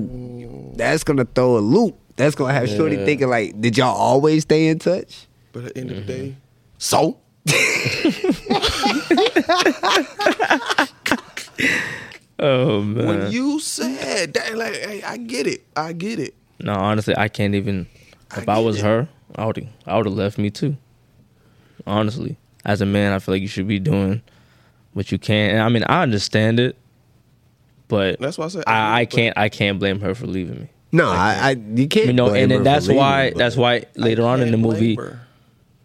[0.76, 1.96] that's gonna throw a loop.
[2.16, 3.04] That's gonna have Shorty Yeah.
[3.04, 5.26] thinking like, did y'all always stay in touch?
[5.52, 6.30] But at the end of the mm-hmm.
[6.30, 6.36] day,
[6.78, 7.18] so
[12.44, 13.06] oh man.
[13.06, 16.34] when you said that, like, hey, I get it, I get it.
[16.60, 17.86] no, honestly, I can't even.
[18.36, 18.84] If I, get was it.
[18.84, 20.76] her, I would I would have left me too.
[21.86, 24.22] Honestly, as a man, I feel like you should be doing
[24.92, 25.50] what you can.
[25.52, 26.76] And I mean, I understand it,
[27.88, 30.68] but That's why I said I, I can't I can't blame her for leaving me.
[30.92, 32.06] No, I, I you can't.
[32.06, 34.56] You know, blame and then for that's why but- that's why later on in the
[34.56, 35.20] movie her.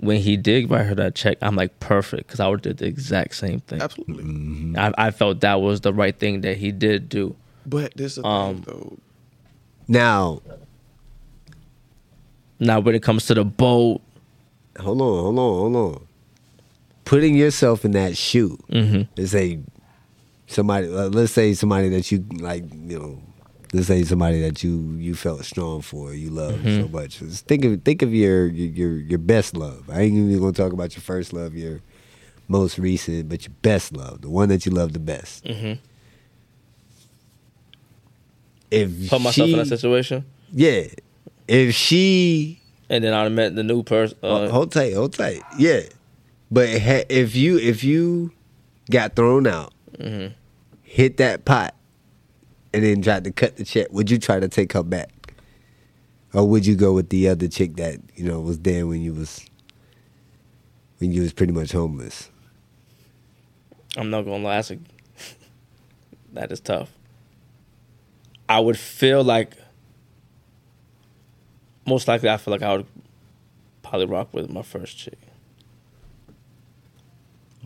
[0.03, 2.77] When he did write her that check, I'm like perfect because I would have did
[2.79, 3.81] the exact same thing.
[3.81, 4.23] Absolutely.
[4.23, 4.77] Mm-hmm.
[4.77, 7.35] I, I felt that was the right thing that he did do.
[7.65, 8.97] But this is the Um, thing, though.
[9.87, 10.41] now.
[12.59, 14.01] Now, when it comes to the boat,
[14.79, 16.07] Hold on, hold on, hold on.
[17.05, 18.57] Putting yourself in that shoe.
[18.71, 19.59] mhm, let's say
[20.47, 23.21] somebody uh, let's say somebody that you like you know
[23.73, 27.65] let's say somebody that you you felt strong for you love so much Just think
[27.65, 31.01] of think of your your your, best love i ain't even gonna talk about your
[31.01, 31.81] first love your
[32.47, 35.77] most recent but your best love the one that you love the best mhm.
[38.71, 40.83] if put myself she, in that situation, yeah
[41.47, 42.59] if she
[42.89, 44.17] and then I met the new person.
[44.21, 45.41] Hold- Uh, hold tight, hold tight.
[45.57, 45.81] Yeah,
[46.51, 48.31] but if you if you
[48.91, 50.33] got thrown out, mhm.
[50.83, 51.73] hit that pot,
[52.73, 55.33] and then tried to cut the check, would you try to take her back,
[56.33, 59.13] or would you go with the other chick that you know was there when you
[59.13, 59.45] was
[60.97, 62.29] when you was pretty much homeless?
[63.95, 64.79] I'm not gonna lie, that's a,
[66.33, 66.89] that is tough.
[68.49, 69.53] I would feel like
[71.85, 72.85] most likely I feel like I would
[73.81, 75.17] probably rock with my first chick.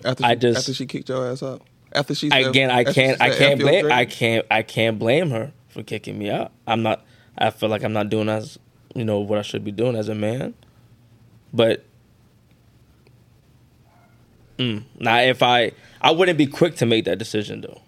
[0.03, 1.61] After she, I just- after she kicked your ass out.
[1.97, 5.83] After Again, I can't I can't blame dream." I can't I can't blame her for
[5.83, 6.51] kicking me out.
[6.65, 7.05] I'm not
[7.37, 8.57] I feel like I'm not doing as
[8.95, 10.53] you know what I should be doing as a man.
[11.53, 11.85] But
[14.57, 17.81] mm, now if I I wouldn't be quick to make that decision though.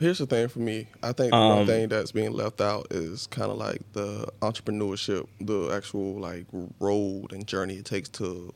[0.00, 0.86] Here's the thing for me.
[1.02, 4.28] I think the Um, one thing that's being left out is kind of like the
[4.42, 6.46] entrepreneurship, the actual like
[6.78, 8.54] road and journey it takes to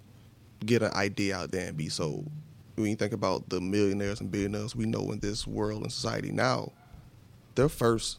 [0.65, 2.31] get an idea out there and be sold.
[2.75, 6.33] When you think about the millionaires and billionaires we know in this world and society
[6.33, 6.73] now,
[7.55, 8.19] their first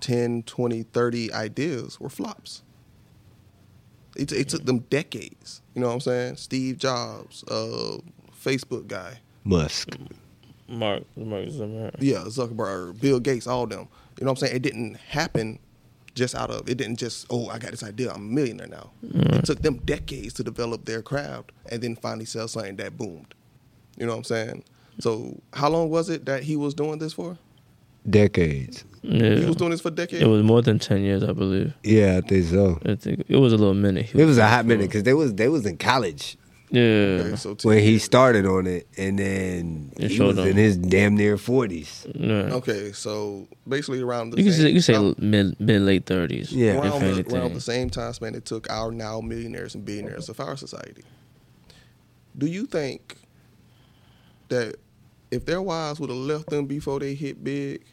[0.00, 2.62] 10, 20, 30 ideas were flops.
[4.16, 5.62] It, it took them decades.
[5.74, 6.36] You know what I'm saying?
[6.36, 7.98] Steve Jobs, uh,
[8.44, 9.20] Facebook guy.
[9.44, 9.96] Musk.
[10.68, 11.96] Mark, Mark Zuckerberg.
[12.00, 13.88] yeah, Zuckerberg, Bill Gates, all them.
[14.18, 14.56] You know what I'm saying?
[14.56, 15.58] It didn't happen
[16.14, 18.90] just out of it didn't just oh I got this idea I'm a millionaire now.
[19.02, 23.34] It took them decades to develop their craft and then finally sell something that boomed.
[23.96, 24.64] You know what I'm saying?
[25.00, 27.36] So how long was it that he was doing this for?
[28.08, 28.84] Decades.
[29.02, 29.36] Yeah.
[29.36, 30.22] He was doing this for decades.
[30.22, 31.72] it was more than ten years, I believe.
[31.82, 32.78] Yeah, I think so.
[32.84, 34.14] I think it was a little minute.
[34.14, 36.36] It was a hot minute because they was they was in college
[36.70, 36.82] Yeah,
[37.24, 40.46] Okay, so ten when he started on it, and then It he was up.
[40.46, 42.06] in his damn near forties.
[42.14, 42.54] yeah.
[42.54, 45.82] Okay, so basically around the You can same, say you can say around- mid mid
[45.82, 46.52] late thirties.
[46.52, 46.78] Yeah.
[46.78, 50.28] if around, the, around the same time span it took our now millionaires and billionaires
[50.28, 51.02] of our society.
[52.36, 53.16] Do you think
[54.52, 54.76] that
[55.30, 57.84] if their wives would have left them before they hit big,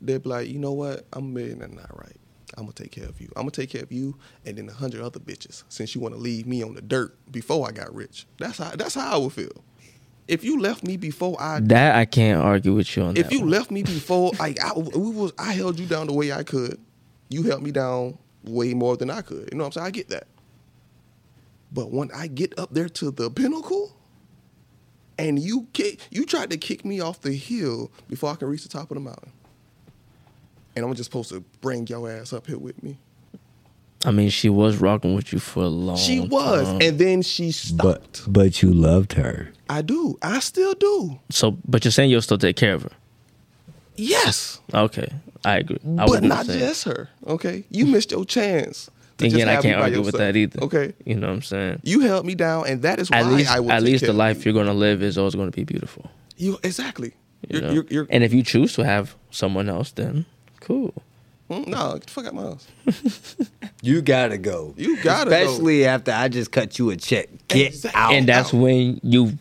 [0.00, 2.16] they'd be like, you know what, I'm a millionaire now, right?
[2.56, 3.28] I'm gonna take care of you.
[3.36, 6.14] I'm gonna take care of you and then a hundred other bitches since you want
[6.14, 8.26] to leave me on the dirt before I got rich.
[8.38, 9.64] That's how that's how I would feel.
[10.26, 13.14] If you left me before I That I can't argue with you on.
[13.14, 13.26] That.
[13.26, 13.50] If you one.
[13.50, 16.78] left me before, like I, we was, I held you down the way I could.
[17.28, 19.48] You held me down way more than I could.
[19.52, 19.86] You know what I'm saying?
[19.86, 20.26] I get that.
[21.72, 23.96] But when I get up there to the pinnacle,
[25.20, 28.62] and you kick, you tried to kick me off the hill before I can reach
[28.62, 29.32] the top of the mountain,
[30.76, 32.98] and I'm just supposed to bring your ass up here with me.
[34.04, 35.96] I mean, she was rocking with you for a long.
[35.98, 36.80] She was, time.
[36.80, 38.22] and then she But stopped.
[38.24, 39.52] but but you loved her.
[39.68, 40.18] I do.
[40.22, 41.20] I still do.
[41.30, 42.92] so, but you're saying you'll still take care of her.
[43.96, 45.08] Yes, Okay,
[45.44, 45.76] I agree.
[45.84, 46.58] I but would not say.
[46.58, 47.10] just her.
[47.26, 48.88] Okay, you missed your chance.
[49.20, 50.60] To Again, I can't by argue with that either.
[50.62, 51.80] Okay, you know what I'm saying.
[51.82, 53.72] you held me down, and that is why At least, I will.
[53.72, 54.52] at least the life you.
[54.52, 56.10] you're gonna live is always gonna be beautiful.
[56.36, 57.14] You exactly.
[57.48, 60.26] You You're, you're, you're, and if you choose to have someone else, then
[60.60, 60.92] cool.
[61.48, 62.68] Mm, no, get the fuck out my house.
[63.82, 64.74] You gotta go.
[64.76, 65.36] You gotta go.
[65.36, 67.28] especially after I just cut you a check.
[67.48, 67.98] Get Exactly.
[67.98, 68.12] out.
[68.12, 68.60] and that's out.
[68.60, 69.38] when you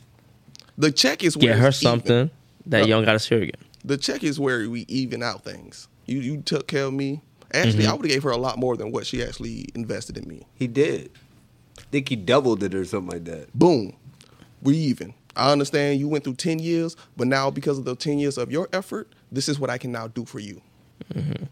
[0.77, 1.91] The check is where get her it's even.
[1.99, 2.29] something
[2.67, 3.51] that you don't gotta share again.
[3.83, 5.89] The check is where we even out things.
[6.05, 7.21] You you took care of me.
[7.53, 7.91] Actually, Mm-hmm.
[7.91, 10.45] I would have gave her a lot more than what she actually invested in me.
[10.55, 11.09] he did.
[11.77, 13.51] I think he doubled it or something like that.
[13.57, 13.93] Boom,
[14.61, 15.13] we even.
[15.35, 18.51] I understand you went through ten years, but now because of the ten years of
[18.51, 20.61] your effort, this is what I can now do for you.
[21.13, 21.45] Mm-hmm.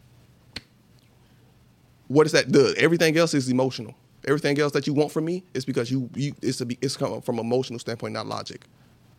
[2.07, 2.73] What does that do?
[2.77, 3.95] Everything else is emotional.
[4.25, 7.21] Everything else that you want from me is because you you it's a, it's coming
[7.21, 8.65] from emotional standpoint, not logic.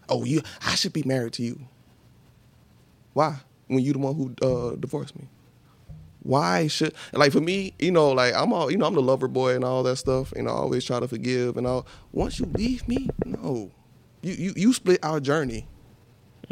[0.09, 1.61] Oh, you I should be married to you.
[3.15, 3.37] Why?
[3.67, 5.29] When you the one who uh, divorced me.
[6.23, 9.29] Why should like for me, you know, like I'm all you know, I'm the lover
[9.29, 11.87] boy and all that stuff, and I always try to forgive and all.
[12.13, 13.71] Once you leave me, no.
[14.23, 15.67] You you you split our journey.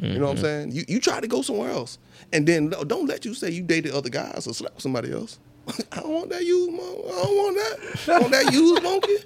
[0.02, 0.44] You know what I'm mm-hmm.
[0.44, 0.72] saying?
[0.72, 1.98] You you try to go somewhere else.
[2.32, 5.38] And then don't let you say you dated other guys or slept with somebody else.
[5.92, 8.08] I don't want that used I don't want that.
[8.08, 9.16] I want that used monkey.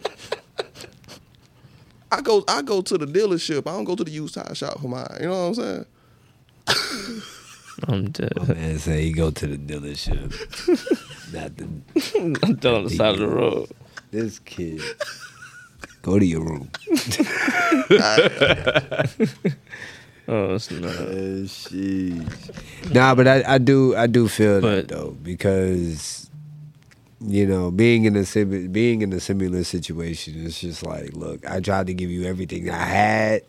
[2.12, 3.66] I go I go to the dealership.
[3.66, 5.06] I don't go to the used tire shop for mine.
[5.20, 5.86] You know what I'm
[6.68, 7.22] saying?
[7.88, 8.32] I'm dead.
[8.36, 10.30] My Man, say he go to the dealership.
[11.32, 11.64] Not the,
[12.18, 12.34] I'm
[12.74, 13.70] on the side of the road.
[14.10, 14.82] this kid.
[16.02, 16.70] Go to your room.
[20.28, 20.94] Oh, it's not.
[20.94, 22.94] Uh, sheesh.
[22.94, 26.30] Nah, but I, I do I do feel that though because
[27.20, 31.44] you know being in a sim- being in a similar situation it's just like look
[31.50, 33.42] I tried to give you everything I had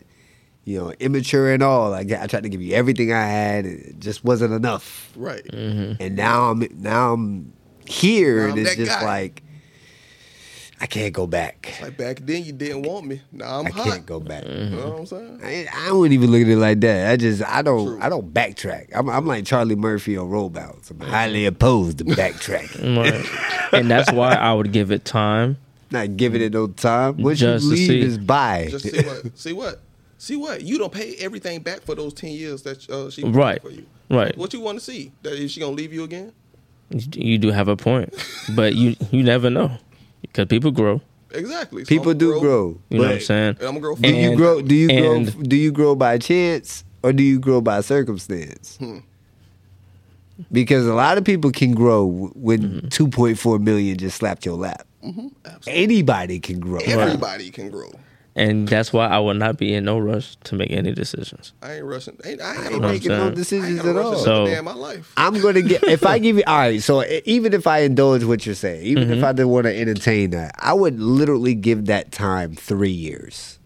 [0.63, 3.99] you know immature and all like I tried to give you everything I had it
[3.99, 5.43] just wasn't enough Right.
[5.45, 6.01] Mm-hmm.
[6.01, 7.53] and now I'm now I'm
[7.87, 9.05] here Now and I'm it's just guy.
[9.05, 9.43] like
[10.79, 13.21] I can't go back Like back then you didn't want me.
[13.31, 13.85] Now I'm I hot.
[13.85, 14.43] can't go back.
[14.45, 14.73] Mm-hmm.
[14.73, 15.39] You know what I'm saying?
[15.43, 17.11] I, I wouldn't even look at it like that.
[17.11, 17.99] I just I don't True.
[18.01, 18.87] I don't backtrack.
[18.95, 20.89] I'm I'm like Charlie Murphy on Roll Bounce.
[20.89, 21.09] I'm mm-hmm.
[21.11, 22.97] highly opposed to backtracking.
[23.71, 23.73] Right.
[23.79, 25.57] and that's why I would give it time.
[25.91, 27.17] Not giving it no time.
[27.17, 28.01] Once Just you to leave, see.
[28.01, 28.67] is bye.
[28.71, 29.81] Just see what see what
[30.21, 33.35] see what you don't pay everything back for those ten years that uh, she paid
[33.35, 33.61] Right.
[33.61, 33.85] for you.
[34.09, 34.37] Right.
[34.37, 35.11] What you want to see?
[35.23, 36.31] That is she gonna leave you again?
[36.91, 38.13] You you do have a point,
[38.55, 39.71] but you you never know
[40.21, 41.01] because people grow.
[41.33, 41.85] Exactly.
[41.85, 42.77] So People do grow.
[42.89, 43.55] You know what I'm saying?
[43.61, 43.95] I'm gonna grow.
[43.95, 44.61] do you grow?
[44.61, 45.23] Do you grow?
[45.23, 48.75] Do you grow by chance or do you grow by circumstance?
[48.77, 48.99] Hmm.
[50.51, 52.05] Because a lot of people can grow
[52.35, 52.87] when Mm-hmm.
[52.87, 54.85] 2.4 million just slapped your lap.
[55.03, 55.33] Absolutely.
[55.67, 56.79] Anybody can grow.
[56.85, 57.91] Everybody can grow.
[58.33, 61.51] And that's why I will not be in no rush to make any decisions.
[61.61, 62.17] I ain't rushing.
[62.23, 62.91] Ain't, I ain't, I ain't no rush.
[62.93, 63.21] making no saying?
[63.23, 64.15] I ain't decisions at all.
[64.15, 65.11] So- day my life.
[65.17, 66.81] I'm gonna get if I give you all right.
[66.81, 69.13] So even if I indulge what you're saying, even Mm-hmm.
[69.13, 73.59] if I didn't want to entertain that, I would literally give that time three years.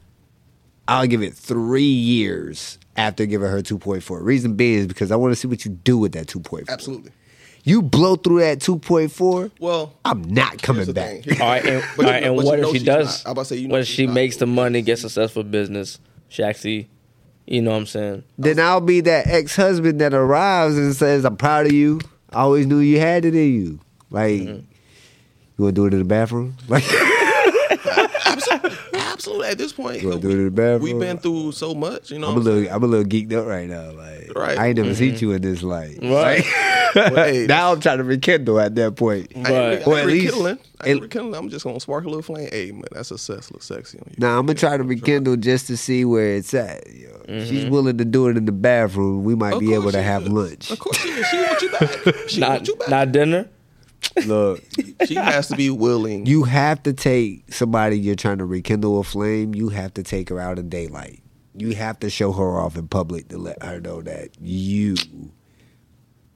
[0.87, 4.21] I'll give it three years after giving her 2.4.
[4.23, 6.69] Reason being is because I want to see what you do with that 2.4.
[6.69, 7.11] Absolutely.
[7.67, 11.09] You blow through that 2.4, Well, I'm not coming back.
[11.09, 11.23] thing.
[11.23, 13.07] Here's the All right, and, But all you right, know- and what if she does?
[13.07, 13.21] not.
[13.25, 14.13] I'm about to say you know what if she not.
[14.13, 15.99] makes the money, gets successful business?
[16.29, 16.89] She actually
[17.47, 18.23] You know what I'm saying?
[18.37, 22.01] Then I'll be that ex husband that arrives and says, "I'm proud of you.
[22.31, 23.79] I always knew you had it in you."
[24.11, 24.49] Like, Mm-hmm.
[25.57, 26.55] you want to do it in the bathroom?
[26.67, 26.83] Like,
[28.35, 29.47] Absolutely, absolutely.
[29.47, 30.81] At this point, You wanna we, do it in the bathroom?
[30.81, 32.11] we've been through so much.
[32.11, 33.91] You know, I'm a I'm little, I'm a little geeked up right now.
[33.91, 34.57] Like, Right.
[34.57, 35.99] I ain't never seen you in this light.
[36.01, 36.43] Right.
[36.43, 36.71] saying?
[36.95, 39.29] Well, hey, now I'm trying to rekindle at that point.
[39.35, 39.53] I ain't, Right.
[39.53, 40.59] I Or ain't at least- rekindling.
[40.79, 41.35] I ain't it- rekindling.
[41.35, 42.47] I'm just gonna spark a little flame.
[42.51, 44.15] Hey man, that's a sex look sexy on you.
[44.17, 46.89] Now I'm gonna try to Yeah, rekindle just to see where it's at.
[46.93, 47.49] You know, Mm-hmm.
[47.49, 49.23] She's willing to do it in the bathroom.
[49.23, 50.29] We might Of be able to have is.
[50.29, 50.69] lunch.
[50.71, 51.25] Of course she is.
[51.27, 52.15] She want you back.
[52.29, 52.89] She Not want you back.
[52.89, 53.49] not dinner.
[54.25, 54.63] Look,
[55.05, 56.25] she has to be willing.
[56.25, 59.53] you have to take somebody you're trying to rekindle a flame.
[59.53, 61.21] You have to take her out in daylight.
[61.53, 64.95] You have to show her off in public to let her know that you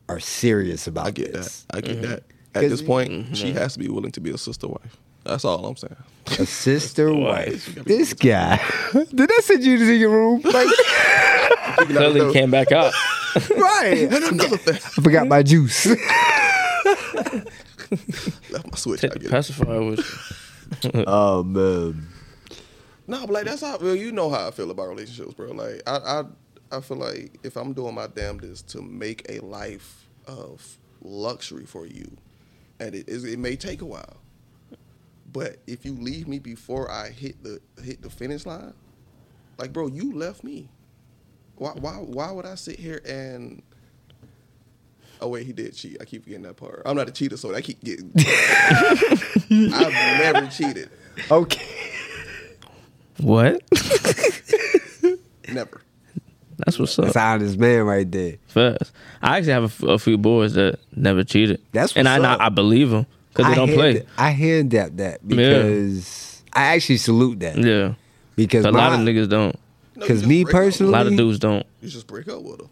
[0.08, 1.64] are serious about I get this.
[1.64, 1.78] that.
[1.78, 2.12] I get mm-hmm.
[2.12, 2.24] that.
[2.56, 3.34] At this point, mm-hmm.
[3.34, 4.98] she has to be willing to be a sister wife.
[5.24, 5.96] That's all I'm saying.
[6.40, 7.76] A sister Wife.
[7.76, 7.86] wife.
[7.86, 8.58] This guy.
[8.94, 10.42] Did I send you to your room?
[10.50, 12.94] Like, Clearly came back up.
[13.56, 14.10] right.
[14.12, 15.88] And another thing, I forgot my juice.
[18.52, 19.02] left my switch.
[19.02, 20.06] Take I the pacifier with you.
[21.08, 22.08] oh man.
[23.08, 23.78] No, but like that's how.
[23.78, 25.52] Well, you know how I feel about relationships, bro.
[25.52, 30.08] Like I, I, I feel like if I'm doing my damnedest to make a life
[30.28, 32.16] of luxury for you,
[32.80, 34.18] and it is, it may take a while,
[35.32, 38.74] but if you leave me before I hit the hit the finish line,
[39.58, 40.70] like bro, you left me.
[41.56, 43.62] Why, why, why would I sit here and?
[45.22, 45.98] Oh wait, he did cheat.
[46.02, 46.82] I keep forgetting that part.
[46.86, 48.12] I'm not a cheater, so I keep getting.
[48.18, 50.90] I've never cheated.
[51.30, 51.66] Okay.
[53.18, 53.62] What?
[55.50, 55.82] Never.
[56.58, 57.06] That's what's up.
[57.06, 58.36] That's an honest man right there.
[58.48, 58.92] First,
[59.22, 61.62] I actually have a, f- a few boys that never cheated.
[61.72, 62.40] That's and I, up.
[62.42, 63.94] I believe them because they don't play.
[63.94, 67.94] hand- I hand that that because I actually salute that Yeah,
[68.36, 69.56] because a lot of niggas don't.
[69.94, 71.66] Because just me break up with personally- A lot of dudes don't.
[71.82, 72.68] You just break up with her.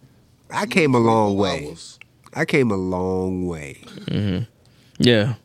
[0.52, 1.68] I came a long 24 way.
[1.70, 1.97] hours.
[2.34, 3.82] I came a long way.
[4.06, 4.44] Mm-hmm.
[5.00, 5.36] Yeah,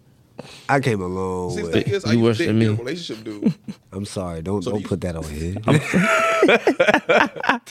[0.69, 1.81] I came a long See, way.
[1.83, 2.67] is, You I worse worse than than me.
[2.69, 3.55] Relationship dude.
[3.93, 4.43] I'm sorry.
[4.43, 5.57] Don't So don't you- put that on here.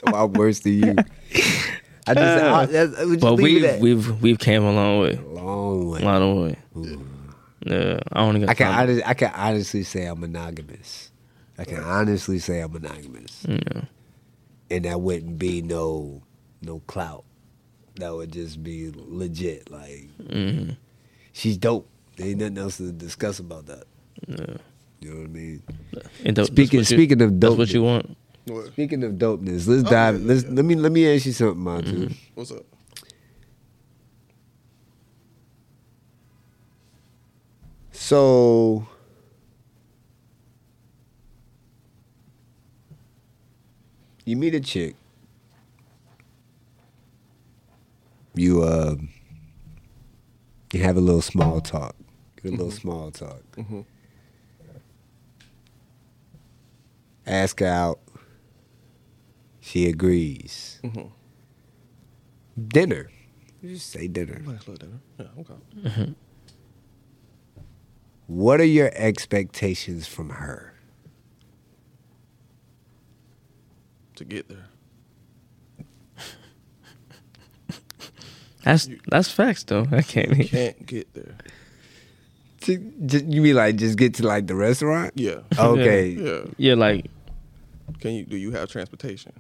[0.08, 0.96] I'm worse than you.
[2.08, 5.00] I just I, that's, I just but leave we've at- we've we've came a long
[5.02, 6.02] way, long way.
[6.02, 6.56] a lot of way.
[7.66, 8.50] Yeah, I only got.
[8.50, 8.80] I can time.
[8.90, 11.12] honest, I can honestly say I'm monogamous.
[11.60, 13.82] I can honestly say I'm monogamous, Yeah.
[14.72, 16.24] and that wouldn't be no
[16.64, 17.24] no clout.
[17.96, 19.70] That would just be legit.
[19.72, 20.78] Like Mhm.
[21.34, 21.88] she's dope.
[22.18, 23.84] There ain't nothing else to discuss about that.
[24.28, 24.58] Yeah.
[25.02, 25.64] You know what I mean?
[26.26, 28.16] And tho- that's Speaking- you- speaking of that's what you want.
[28.74, 30.20] Speaking of dopeness, let's Oh, dive.
[30.22, 30.50] yeah, let's yeah.
[30.52, 32.14] let me let me ask you something, Montu.
[32.36, 32.66] What's up?
[37.92, 38.88] So
[44.26, 44.96] you meet a chick.
[48.34, 48.96] You uh
[50.74, 51.96] you have a little small talk.
[52.42, 53.44] Get a little small talk.
[53.58, 53.86] Mhm.
[57.28, 58.00] Ask her out.
[59.60, 60.80] She agrees.
[60.84, 61.12] Mhm.
[62.68, 63.10] Dinner.
[63.62, 64.40] You just say dinner.
[64.40, 65.00] Nice little dinner.
[65.20, 66.14] Yeah, okay.
[68.28, 70.74] What are your expectations from her?
[74.16, 74.68] To get there.
[78.64, 79.88] That's that's facts though.
[79.92, 80.38] I can't.
[80.40, 81.36] e- Can't get there.
[82.62, 85.14] To, ju- you mean like just get to like the restaurant?
[85.16, 85.40] Yeah.
[85.60, 86.10] Okay.
[86.10, 86.42] Yeah.
[86.58, 87.08] Yeah, like
[88.00, 88.26] Can you?
[88.26, 89.34] Do you have transportation?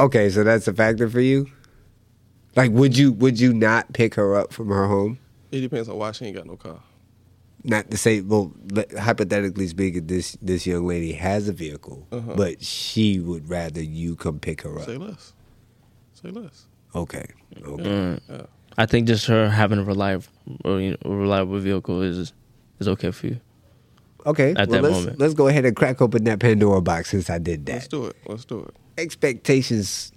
[0.00, 1.46] Okay, so that's a factor for you.
[2.56, 5.18] Like, would you would you not pick her up from her home?
[5.52, 6.80] It depends on why she ain't got no car.
[7.64, 8.52] Not to say, well,
[8.98, 12.34] hypothetically speaking, this this young lady has a vehicle, Uh-huh.
[12.36, 14.86] but she would rather you come pick her up.
[14.86, 15.32] Say less.
[16.14, 16.66] Say less.
[16.94, 17.24] Okay,
[17.64, 17.82] okay.
[17.82, 18.42] mm, Yeah.
[18.78, 20.24] I think just her having a reliable,
[20.64, 22.32] you know, a reliable vehicle is
[22.80, 23.40] is okay for you.
[24.24, 25.18] Okay, At well, that let's, moment.
[25.18, 27.72] let's go ahead and crack open that Pandora box since I did that.
[27.72, 27.90] Let's that.
[27.90, 28.16] do it.
[28.26, 28.74] Let's do it.
[28.96, 30.12] Expectations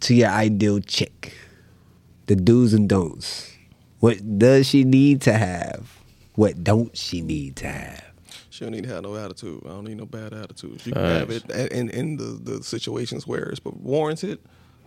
[0.00, 1.34] to your ideal chick.
[2.26, 3.50] The do's and don'ts.
[4.00, 5.98] What does she need to have?
[6.36, 8.04] What don't she need to have?
[8.50, 9.62] She don't need to have no attitude.
[9.64, 10.84] I don't need no bad attitude.
[10.86, 14.38] You can have it in in the, the situations where it's warranted,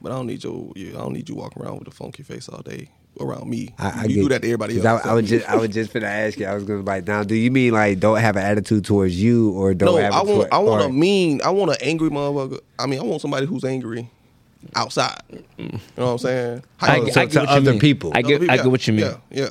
[0.02, 2.24] but I don't need your you, I don't need you walking around with a funky
[2.24, 2.89] face all day
[3.20, 3.74] around me.
[3.80, 5.06] I, I you get- do that to everybody else.
[5.06, 6.45] I, I was just I was just gonna ask you.
[6.45, 9.52] I was gonna like, now, do you mean like don't have an attitude towards you,
[9.52, 10.14] or don't no, have?
[10.14, 11.41] I want toward- I want or- a mean.
[11.43, 12.60] I want an angry motherfucker.
[12.78, 14.10] I mean, I want somebody who's angry
[14.76, 15.22] outside.
[15.58, 16.64] You know what I'm saying?
[16.82, 17.80] I, Oh, I get to what you other mean.
[17.80, 18.12] people.
[18.16, 19.06] I get I Yeah, get what you mean.
[19.06, 19.50] Yeah, yeah.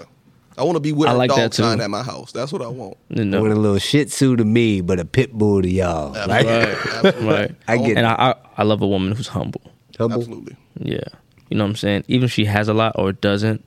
[0.59, 1.63] I want to be with I a like dog that too.
[1.65, 2.33] sign at my house.
[2.33, 2.97] That's what I want.
[3.11, 6.15] You I want a little Shih Tzu to me, but a pit bull to y'all.
[6.15, 6.47] Right?
[6.47, 7.55] right, right.
[7.69, 8.05] I get And it.
[8.05, 9.61] I, I I love a woman who's humble.
[9.99, 10.19] Humble.
[10.19, 10.57] Absolutely.
[10.79, 11.01] Yeah.
[11.49, 12.05] You know what I'm saying?
[12.09, 13.65] Even if she has a lot or doesn't,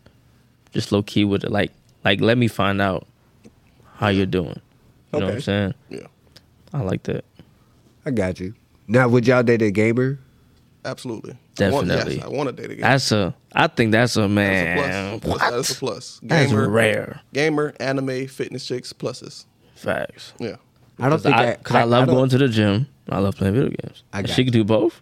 [0.73, 1.51] just low key with it.
[1.51, 1.71] Like
[2.03, 3.07] like let me find out
[3.95, 4.59] how you're doing.
[5.13, 5.73] You know what I'm saying?
[5.89, 6.07] Yeah.
[6.73, 7.25] I like that.
[8.05, 8.53] I got you.
[8.88, 10.19] Now, would y'all date a gamer?
[10.86, 11.32] Absolutely.
[11.34, 11.95] I Definitely.
[11.95, 12.82] want, yes, I want to date again.
[12.89, 15.13] That's a I think that's a That's man.
[15.15, 15.39] a plus.
[15.39, 16.19] That's a plus.
[16.23, 17.21] That's Gamer, rare.
[17.34, 19.45] gamer, anime, fitness chicks, pluses.
[19.75, 20.34] Facts.
[20.39, 20.55] Yeah.
[20.99, 22.88] I don't think I, I, cause I, love don't- going to the gym.
[23.09, 24.03] I love playing video games.
[24.13, 25.01] I got she can do both.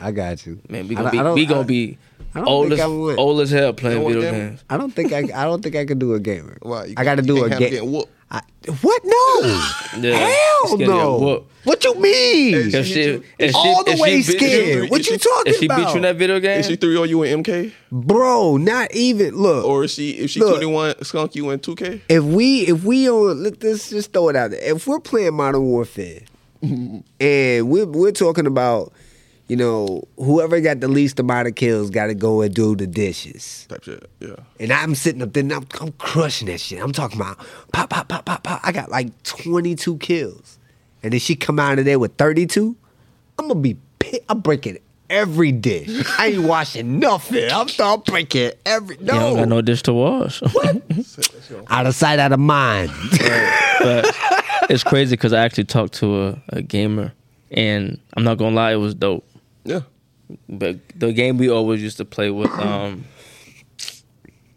[0.00, 0.60] I got you.
[0.68, 1.98] Man, we I gonna I be don't- we gonna I- be
[2.36, 4.48] old as old as hell playing You video gamer?
[4.50, 4.64] games.
[4.70, 5.18] I don't think I.
[5.34, 6.56] I don't think I could do a gamer.
[6.62, 6.84] Why?
[6.86, 8.02] You I got to do a game.
[8.30, 8.42] I,
[8.82, 9.02] what?
[9.04, 9.62] No.
[10.00, 10.14] Yeah.
[10.18, 11.18] Hell Scared to get no.
[11.18, 11.50] whooped.
[11.64, 12.54] What you mean?
[12.74, 13.00] If she,
[13.38, 14.90] if she, All the if way she beat- scared.
[14.90, 15.90] What you talking If she beat about?
[15.90, 19.34] you in that video game, Is she three on you in MK, Bro, not even.
[19.34, 19.64] Look.
[19.64, 22.02] or is she if she twenty one skunk you in two K?
[22.08, 24.60] if we if we on let us just throw it out there.
[24.62, 26.20] If we're playing Modern Warfare
[26.62, 27.02] and
[27.68, 28.92] we're we're talking about,
[29.48, 32.86] you know, whoever got the least amount of kills got to go and do the
[32.86, 33.66] dishes.
[33.68, 34.08] Type shit.
[34.20, 34.36] Yeah.
[34.60, 36.82] And I'm sitting up there and I'm, I'm crushing that shit.
[36.82, 37.38] I'm talking about
[37.72, 38.60] pop, pop, pop, pop, pop.
[38.62, 40.58] I got like 22 kills.
[41.02, 42.76] And then she come out of there with 32.
[43.38, 44.78] I'm gonna be pi- I'm breaking
[45.08, 46.04] every dish.
[46.18, 47.50] I ain't washing nothing.
[47.50, 49.56] I'm start breaking every you don't got no.
[49.56, 50.40] no dish to wash.
[50.40, 50.82] What?
[51.70, 52.90] Out of sight, out of mind.
[53.80, 54.14] but
[54.68, 57.12] it's crazy because I actually talked to a, a gamer,
[57.50, 59.24] and I'm not gonna lie, it was dope.
[59.68, 59.80] Yeah.
[60.48, 63.04] But the game we always used to play with um,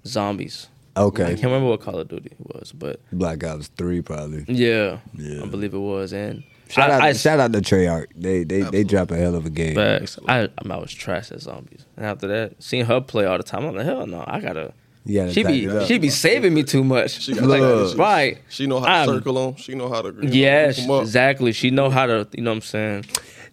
[0.06, 0.68] zombies.
[0.98, 1.24] Okay.
[1.24, 4.44] I can't remember what Call of Duty was, but Black Ops 3 probably.
[4.48, 5.44] yeah, Yeah.
[5.44, 6.12] I believe it was.
[6.12, 8.08] And Shout I, out, I, shout out to Treyarch.
[8.16, 9.76] They they they drop a hell of a game.
[9.76, 10.18] Facts.
[10.28, 13.36] I, I, mean, I was trash at zombies, and after that, seeing her play all
[13.38, 14.74] the time, I'm like, hell no, I gotta.
[15.04, 15.88] Yeah, She be tighten it up.
[15.90, 17.20] she be saving me too much.
[17.24, 17.98] She got Like, Look.
[17.98, 18.38] right.
[18.50, 19.56] She know how to I'm- circle them.
[19.58, 20.10] She know how to.
[20.10, 21.02] you know, Yes, hook 'em up.
[21.02, 21.52] exactly.
[21.52, 22.26] She know how to.
[22.34, 23.06] You know what I'm saying?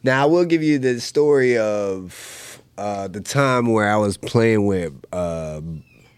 [0.02, 4.66] Now I will give you the story of uh, the time where I was playing
[4.66, 5.60] with uh,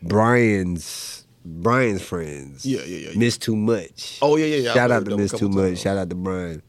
[0.03, 2.67] Brian's Brian's friends.
[2.67, 3.19] Yeah, yeah, yeah, yeah.
[3.19, 4.19] Miss Too Much.
[4.21, 4.75] Oh, yeah, yeah, yeah.
[4.75, 5.79] Shout played out to Miss Too Much.
[5.79, 6.63] Shout out to Brian.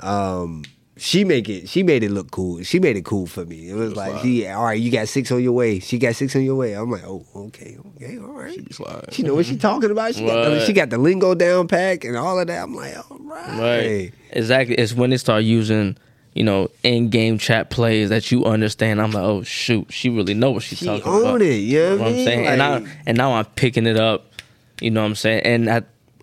[0.00, 0.64] Um,
[0.96, 1.68] she make it.
[1.68, 2.62] She made it look cool.
[2.62, 3.70] She made it cool for me.
[3.70, 5.78] It was like, she, all right, you got six on your way.
[5.78, 6.72] She got six on your way.
[6.72, 8.54] I'm like, oh, okay, okay, all right.
[8.54, 9.10] She be sliding.
[9.12, 10.14] She know what she talking about.
[10.14, 12.62] She got the, she got the lingo down pack and all of that.
[12.62, 13.58] I'm like, all right.
[13.58, 14.12] Right.
[14.30, 14.76] Exactly.
[14.76, 15.96] It's when they start using,
[16.34, 19.00] you know, in-game chat plays that you understand.
[19.00, 21.42] I'm like, oh shoot, she really know what she's She talking own about.
[21.42, 22.24] it, you know what I I'm mean?
[22.26, 22.46] saying?
[22.46, 24.32] and I and now I'm picking it up.
[24.80, 25.42] You know what I'm saying?
[25.44, 25.82] And I,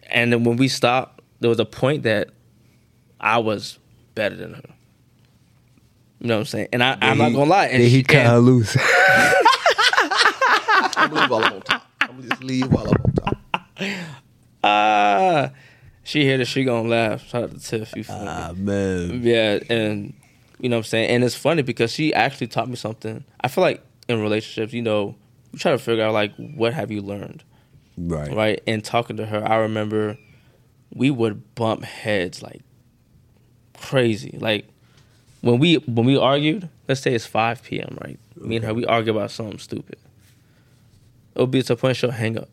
[0.10, 2.30] and then when we stopped, there was a point that
[3.20, 3.80] I was
[4.14, 4.62] better than her.
[6.20, 6.68] You know what I'm saying?
[6.74, 7.66] And I, I'm not gonna lie.
[7.68, 8.76] And Then he she- cut and- her loose.
[10.98, 11.88] I'm gonna leave while I'm on top.
[12.02, 13.38] I'm gonna just leave while I'm on top.
[14.64, 15.50] Ah,
[16.04, 17.28] she hear this, she gonna laugh.
[17.28, 17.94] Shout out to Tiff.
[17.96, 18.26] You feel me?
[18.28, 19.22] ah man.
[19.24, 20.14] Yeah, and
[20.60, 21.10] you know what I'm saying?
[21.10, 23.24] And it's funny because she actually taught me something.
[23.42, 25.16] I feel like in relationships, you know,
[25.52, 27.44] you try to figure out like what have you learned,
[27.98, 28.34] Right.
[28.34, 28.62] right?
[28.68, 30.18] And talking to her, I remember
[30.94, 32.62] we would bump heads like
[33.80, 34.38] crazy.
[34.40, 34.68] Like
[35.42, 38.20] when we when we argued, let's say it's 5 p.m., right?
[38.38, 39.98] Me and her, we argue about something stupid.
[41.36, 42.50] It'll be to a point she'll hang up.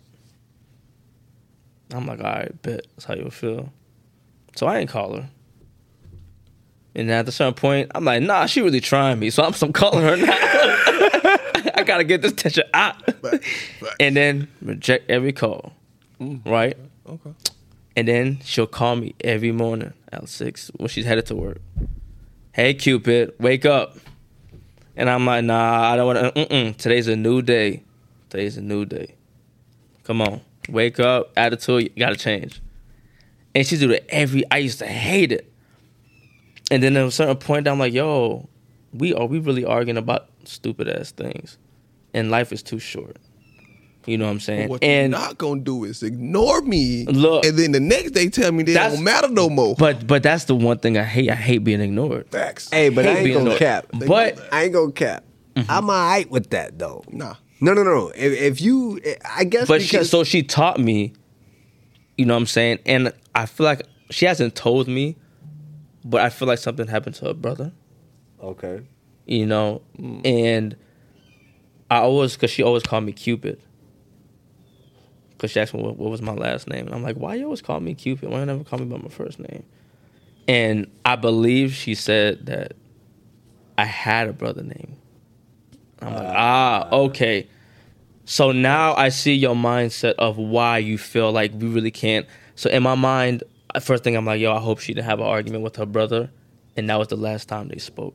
[1.92, 2.86] I'm like, all right, bet.
[2.94, 3.72] That's how you'll feel.
[4.56, 5.28] So I ain't call her.
[6.94, 9.30] And at a certain point, I'm like, nah, she really trying me.
[9.30, 10.32] So I'm, so I'm calling her now.
[11.74, 13.04] I gotta get this tension out.
[13.06, 13.42] Back, back.
[14.00, 15.72] And then reject every call.
[16.20, 16.44] Mm.
[16.44, 16.76] Right?
[17.08, 17.30] Okay.
[17.96, 21.60] And then she'll call me every morning at six when she's headed to work.
[22.52, 23.96] Hey Cupid, wake up.
[24.96, 26.46] And I'm like, nah, I don't want to.
[26.46, 26.76] Mm-mm.
[26.76, 27.84] Today's a new day.
[28.30, 29.14] Today's a new day.
[30.02, 31.32] Come on, wake up.
[31.36, 32.60] Attitude, you gotta change.
[33.54, 34.44] And she do it every.
[34.50, 35.52] I used to hate it.
[36.70, 38.48] And then at a certain point, I'm like, yo,
[38.92, 41.58] we are we really arguing about stupid ass things,
[42.14, 43.16] and life is too short.
[44.06, 44.68] You know what I'm saying?
[44.70, 47.04] What and you're not gonna do is ignore me.
[47.06, 47.44] Look.
[47.44, 49.74] and then the next day tell me they don't matter no more.
[49.76, 51.30] But but that's the one thing I hate.
[51.30, 52.28] I hate being ignored.
[52.30, 52.70] Facts.
[52.70, 53.58] Hey, but I Hate ain't gonna ignored.
[53.58, 53.86] cap.
[54.06, 55.24] But I ain't gonna cap.
[55.56, 55.70] Mm-hmm.
[55.70, 57.04] I'm alright with that though.
[57.10, 57.34] Nah.
[57.60, 58.08] No, no, no.
[58.14, 61.12] If, if you, I guess but she so she taught me.
[62.16, 62.78] You know what I'm saying?
[62.84, 65.16] And I feel like she hasn't told me,
[66.04, 67.72] but I feel like something happened to her brother.
[68.42, 68.82] okay.
[69.26, 69.82] You know,
[70.24, 70.74] and
[71.90, 73.60] I always because she always called me Cupid.
[75.30, 77.44] Because she asked me what, what was my last name, and I'm like, why you
[77.44, 78.30] always call me Cupid?
[78.30, 79.64] Why you never call me by my first name?
[80.48, 82.72] And I believe she said that
[83.76, 84.96] I had a brother name.
[86.00, 87.48] I'm like, ah, okay.
[88.24, 92.26] So now I see your mindset of why you feel like we really can't.
[92.56, 93.42] So in my mind,
[93.80, 96.30] first thing I'm like, yo, I hope she didn't have an argument with her brother,
[96.76, 98.14] and that was the last time they spoke.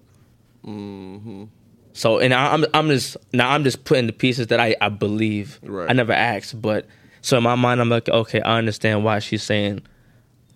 [0.66, 1.46] Mm-hmm.
[1.94, 4.90] So and I, I'm I'm just now I'm just putting the pieces that I I
[4.90, 5.60] believe.
[5.64, 5.90] Right.
[5.90, 6.88] I never asked, but
[7.22, 9.82] so in my mind I'm like, okay, I understand why she's saying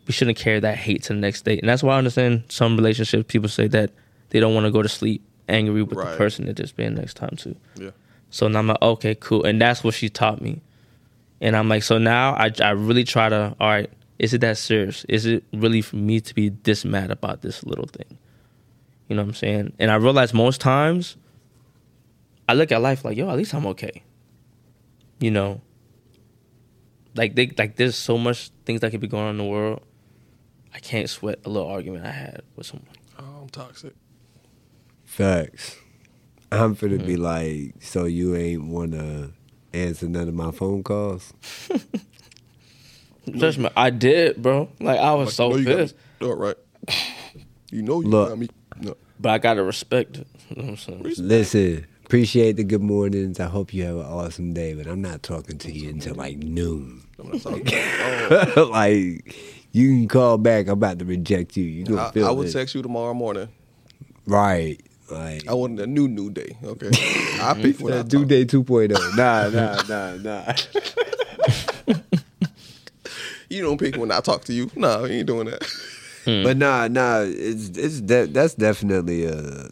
[0.08, 2.76] we shouldn't carry that hate to the next day, and that's why I understand some
[2.76, 3.92] relationships people say that
[4.30, 7.16] they don't want to go to sleep angry with the person that just being next
[7.16, 7.56] time too.
[7.76, 7.92] Yeah.
[8.30, 9.46] So now I'm like, okay, cool.
[9.46, 10.62] And that's what she taught me.
[11.40, 13.90] And I'm like, so now I, I really try to, all right,
[14.20, 15.06] is it that serious?
[15.06, 18.18] Is it really for me to be this mad about this little thing?
[19.08, 19.74] You know what I'm saying?
[19.80, 21.16] And I realize most times
[22.50, 24.04] I look at life like, yo, at least I'm okay.
[25.20, 25.62] You know?
[27.16, 29.82] Like they like there's so much things that could be going on in the world.
[30.74, 32.96] I can't sweat a little argument I had with someone.
[33.18, 33.94] Oh, I'm toxic.
[35.08, 35.78] Facts.
[36.52, 37.08] I'm finna Mm.
[37.08, 39.32] be like, so you ain't wanna
[39.74, 41.34] answer none of my phone calls?
[43.40, 44.70] Trust me, I did, bro.
[44.80, 45.96] Like I was Like, so you know you got pissed.
[46.22, 46.56] All right.
[47.70, 48.30] You know you Look.
[48.30, 48.48] got me.
[48.80, 48.96] No.
[49.20, 50.28] But I gotta respect it.
[50.50, 51.28] You know what I'm saying?
[51.28, 53.42] Listen, appreciate the good mornings.
[53.42, 56.38] I hope you have an awesome day, but I'm not talking to you until like
[56.38, 57.02] noon.
[57.20, 59.36] I'm not talking about- like,
[59.74, 60.68] you can call back.
[60.68, 61.66] I'm about to reject you.
[61.66, 62.54] You gonna I, feel I would it.
[62.54, 63.50] text you tomorrow morning.
[64.26, 64.82] right.
[65.10, 66.58] Like, I want a new new day.
[66.64, 66.90] Okay.
[67.42, 69.16] I pick when I that due day 2.0.
[69.16, 70.54] Nah, nah, nah, nah.
[73.50, 74.70] You don't pick when I talk to you.
[74.76, 75.64] Nah, you ain't doing that.
[76.26, 79.70] But nah, nah, it's it's de- that's definitely a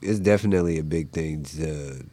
[0.00, 2.04] it's definitely a big thing to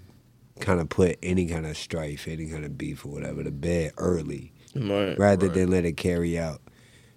[0.60, 3.92] kind of put any kind of strife, any kind of beef or whatever to bed
[3.98, 5.16] early, Right.
[5.20, 5.54] rather Right.
[5.54, 6.62] than let it carry out.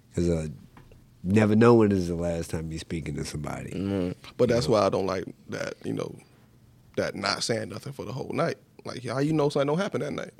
[0.09, 0.47] Because uh,
[1.27, 3.71] never know when is the last time you're speaking to somebody.
[3.79, 4.15] Right.
[4.37, 5.75] But that's why I don't like that.
[5.83, 6.15] You know,
[6.95, 8.57] that not saying nothing for the whole night.
[8.85, 10.33] Like how you know something don't happen that night.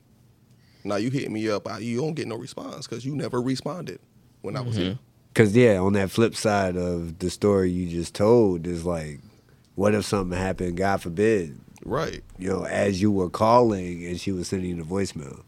[0.84, 4.00] Now you hit me up, I, you don't get no response because you never responded
[4.42, 4.86] when I was mm-hmm.
[4.86, 5.00] here.
[5.34, 9.20] Because yeah, on that flip side of the story you just told is like,
[9.76, 10.78] what if something happened?
[10.78, 11.60] God forbid.
[11.86, 12.24] Right.
[12.40, 15.44] You know, as you were calling and she was sending you the voicemail.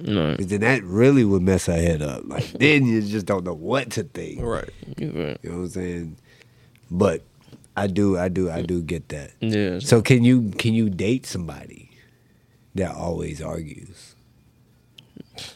[0.00, 0.36] Right.
[0.38, 2.22] 'Cause then that really would mess her head up.
[2.26, 4.40] Like then you just don't know what to think.
[4.42, 4.68] Right.
[4.96, 5.38] You're right.
[5.42, 6.16] You know what I'm saying?
[6.90, 7.22] But
[7.76, 9.32] I do, I do, I do get that.
[9.40, 9.78] Yeah.
[9.78, 11.90] So can you can you date somebody
[12.74, 14.14] that always argues?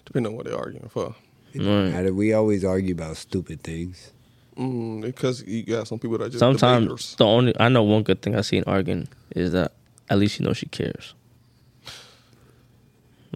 [0.05, 1.15] Depending on what they're arguing for.
[1.53, 2.15] It don't Right.
[2.15, 4.13] We always argue about stupid things.
[4.57, 7.15] Mm, because you got some people that just Sometimes debaters.
[7.17, 9.73] the only I know one good thing I see in arguing is that
[10.09, 11.13] at least you know she cares.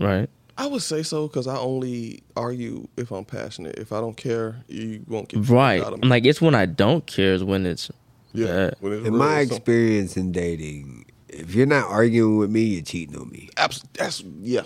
[0.01, 0.30] Right.
[0.61, 3.79] I would say so because I only argue if I'm passionate.
[3.79, 5.81] If I don't care, you won't get Right.
[5.81, 6.01] out of me.
[6.03, 7.91] I'm like it's when I don't care is when it's
[8.35, 8.71] yeah.
[8.81, 12.83] when it's In my so- experience in dating, if you're not arguing with me, you're
[12.83, 13.49] cheating on me.
[13.57, 14.61] abs- that's yeah.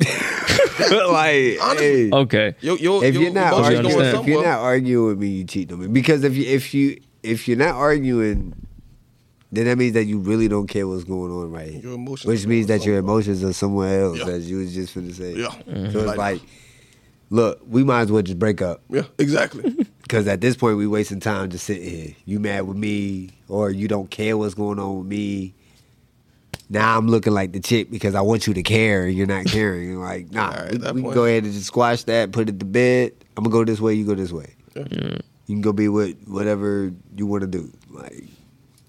[0.90, 2.08] like, Honestly.
[2.08, 2.54] hey, Okay.
[2.60, 5.28] Yo, yo, if your you're not arguing- arguing, going if you're not arguing with me,
[5.28, 5.88] you cheating on me.
[5.88, 8.54] Because if you if you if you're not arguing,
[9.56, 11.80] then that means that you really don't care what's going on right here.
[11.82, 14.26] Your emotions Which means that your emotions are somewhere else, Yeah.
[14.28, 15.34] as you was just finna say.
[15.34, 15.50] Yeah.
[15.92, 16.42] So it's Like- like,
[17.30, 18.82] look, we might as well just break up.
[18.90, 19.86] yeah, exactly.
[20.04, 22.14] Because at this point, we wasting time just sitting here.
[22.26, 25.54] You mad with me, or you don't care what's going on with me.
[26.68, 29.46] Now I'm looking like the chick because I want you to care, and you're not
[29.46, 29.98] caring.
[30.00, 32.32] Like, nah, All right, we, that we can point- go ahead and just squash that,
[32.32, 33.12] put it to bed.
[33.36, 34.54] I'm gonna go this way, you go this way.
[34.76, 34.84] Yeah.
[35.46, 37.72] You can go be with whatever you want to do.
[37.90, 38.24] Like,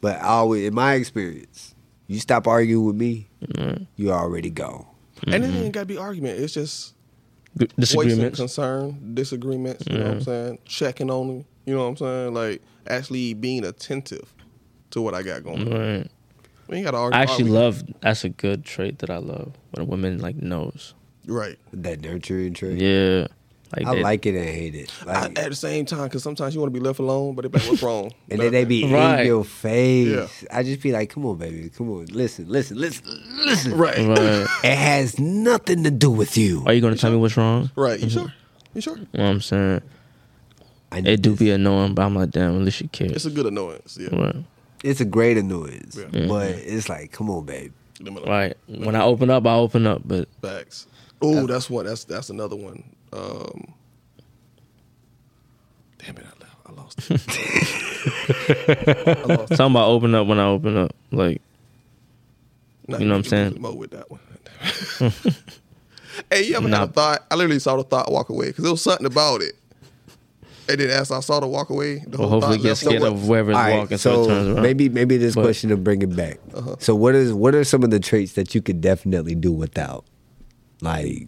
[0.02, 1.76] but I always, in my experience,
[2.08, 3.84] you stop arguing with me, mm-hmm.
[3.96, 4.86] you already gone.
[5.28, 5.64] And it mm-hmm.
[5.64, 6.40] ain't got to be argument.
[6.40, 6.94] It's just
[7.58, 8.40] G- voicing Disagreements.
[8.40, 9.86] concern, disagreements.
[9.88, 10.24] You know what I'm mm-hmm.
[10.24, 10.60] saying?
[10.66, 11.46] Checking on them.
[11.66, 12.34] You know what I'm saying?
[12.34, 14.34] Like actually being attentive
[14.92, 15.80] to what I got going on.
[15.80, 16.12] Right.
[16.68, 17.18] We ain't got to argue.
[17.18, 17.54] I actually argue.
[17.54, 20.94] love that's a good trait that I love when a woman like knows.
[21.28, 21.58] Right.
[21.74, 22.80] That nurturing trait.
[22.80, 23.28] Yeah.
[23.78, 24.92] Like I they- like it and hate it.
[25.08, 27.48] I, at the same time, because sometimes you want to be left alone, but they
[27.50, 28.12] be like, what's wrong?
[28.30, 29.22] And then they be Right.
[29.22, 30.08] in your face.
[30.44, 30.48] Yeah.
[30.58, 31.70] I just be like, come on, baby.
[31.70, 32.06] Come on.
[32.06, 33.04] Listen, listen, listen,
[33.46, 33.78] listen.
[33.78, 33.98] right.
[33.98, 34.48] Right.
[34.64, 36.64] It has nothing to do with you.
[36.66, 37.70] Are you gonna tell me what's wrong?
[37.76, 38.00] Right.
[38.00, 38.20] You mm-hmm.
[38.20, 38.34] sure?
[38.74, 38.98] You sure?
[38.98, 39.82] You know what I'm saying?
[40.92, 41.40] I It do this.
[41.40, 43.12] be annoying, but I'm like, damn, at least you care.
[43.12, 43.98] It's a good annoyance.
[44.00, 44.16] Yeah.
[44.16, 44.36] Right.
[44.84, 45.98] It's a great annoyance.
[45.98, 46.06] Yeah.
[46.06, 46.28] Mm-hmm.
[46.30, 47.74] But it's like, come on, babe.
[48.02, 48.56] Right.
[48.68, 50.88] When I open up, I open up, but Facts.
[51.22, 51.86] Oh, that's what.
[51.86, 52.84] That's that's another one.
[53.16, 53.74] Um,
[56.00, 56.26] damn it!
[56.26, 56.56] I, left.
[56.66, 57.12] I lost.
[57.12, 57.12] It.
[59.08, 59.52] I lost.
[59.52, 59.58] it.
[59.58, 60.94] something about open up when I open up.
[61.12, 61.42] Like,
[62.88, 63.60] Nah, You know what I'm saying?
[63.62, 64.20] Mo with that one.
[66.32, 66.80] hey, you ever Nah.
[66.82, 67.26] had a thought?
[67.32, 69.54] I literally saw the thought walk away because there was something about it.
[70.70, 73.02] And then as I saw the walk away, the well, whole hopefully thought get scared
[73.02, 74.64] So of what- wherever it's All right, walking, so, it turns so around.
[74.64, 76.40] maybe maybe this But- question to bring it back.
[76.80, 80.06] So what is what are some of the traits that you could definitely do without?
[80.82, 81.28] Like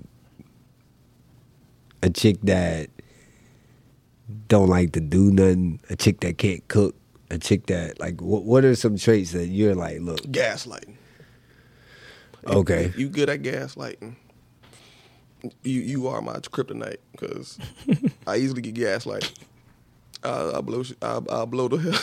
[2.03, 2.89] a chick that
[4.47, 6.95] don't like to do nothing, a chick that can't cook,
[7.29, 10.95] a chick that like what what are some traits that you're like, look, Gaslighting.
[12.45, 12.85] okay.
[12.85, 14.15] If you good at gaslighting,
[15.63, 17.57] you you are my kryptonite because
[18.27, 19.33] I easily get gaslighted.
[20.23, 21.93] I, I blow I, I blow the hell.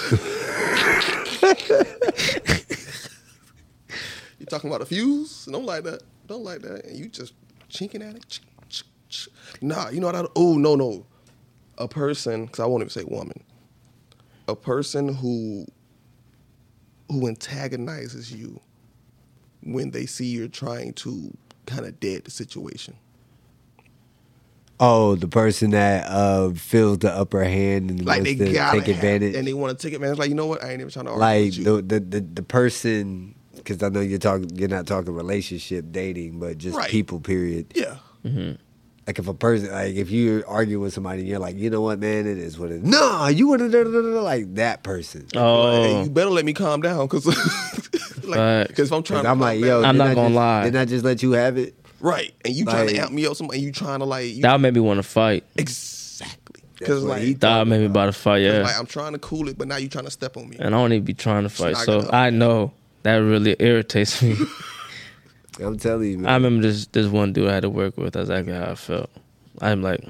[4.39, 5.47] you talking about a fuse?
[5.47, 6.03] Don't like that.
[6.27, 6.85] Don't like that.
[6.87, 7.35] And you just
[7.69, 8.41] chinking at it.
[9.61, 10.17] Nah, you know what?
[10.17, 11.07] I, oh no no,
[11.79, 13.43] a person because I won't even say woman.
[14.49, 15.67] A person who
[17.11, 18.61] who antagonizes you
[19.63, 21.37] when they see you're trying to
[21.67, 22.95] kind of dead the situation.
[24.81, 28.89] Oh, the person that uh feels the upper hand and Like wants they to take
[28.89, 29.33] advantage.
[29.35, 30.19] have, and they want to take advantage.
[30.19, 30.65] Like you know what?
[30.65, 31.65] I ain't even trying to argue like with you.
[31.65, 36.41] the, the the the person because I know you're talking you're not talking relationship dating
[36.41, 36.91] but just Right.
[36.91, 37.99] people period yeah,
[39.07, 41.81] like if a person like if you argue with somebody and you're like you know
[41.83, 45.63] what man it is what it is no you want to like that person Oh,
[45.65, 47.27] Like, hey, you better let me calm down because
[48.25, 50.35] like, because if I'm trying, to I'm like down- yo I'm didn't I gonna just-
[50.37, 50.65] lie.
[50.65, 53.27] didn't I just let you have it right, and you trying to Like- amp me
[53.27, 55.45] up, some, and you trying to like you, that made me want to fight.
[55.57, 58.39] exactly because what like, he That made me about to fight.
[58.43, 60.57] Yeah, like I'm trying to cool it, but now you're trying to step on me.
[60.59, 61.77] and I don't even be trying to fight.
[61.77, 62.73] So I know
[63.05, 64.37] that really irritates me.
[65.61, 68.15] I'm telling you man I remember this this one dude I had to work with.
[68.15, 69.11] That's exactly how I felt.
[69.61, 70.01] I'm like,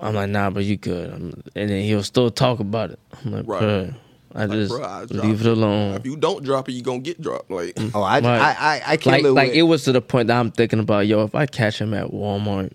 [0.00, 1.10] I'm like, nah, but you good.
[1.12, 2.98] I'm, and then he'll still talk about it.
[3.24, 3.62] I'm like, Right.
[3.62, 3.94] bruh,
[4.34, 5.94] I just Bruh, I leave drop it alone.
[5.94, 7.50] If you don't drop it, you gonna get dropped.
[7.50, 8.24] Like oh I, Right.
[8.24, 10.50] I I I can't Like, live like with, it was to the point that I'm
[10.50, 12.72] thinking about, yo, if I catch him at Walmart,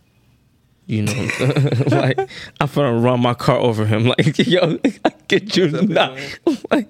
[0.89, 1.13] you know,
[1.91, 2.17] like
[2.59, 4.05] I'm gonna run my car over him.
[4.17, 6.17] Like, yo, I get you not.
[6.71, 6.87] like,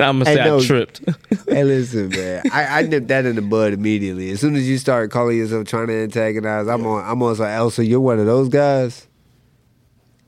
[0.00, 0.58] I'm gonna Hey, say no.
[0.58, 1.00] I tripped.
[1.48, 2.42] Hey, listen, man.
[2.52, 4.32] I, I nipped that in the bud immediately.
[4.32, 7.04] As soon as you start calling yourself trying to antagonize, I'm on.
[7.08, 7.36] I'm on.
[7.36, 9.06] Like, Elsa, you're one of those guys.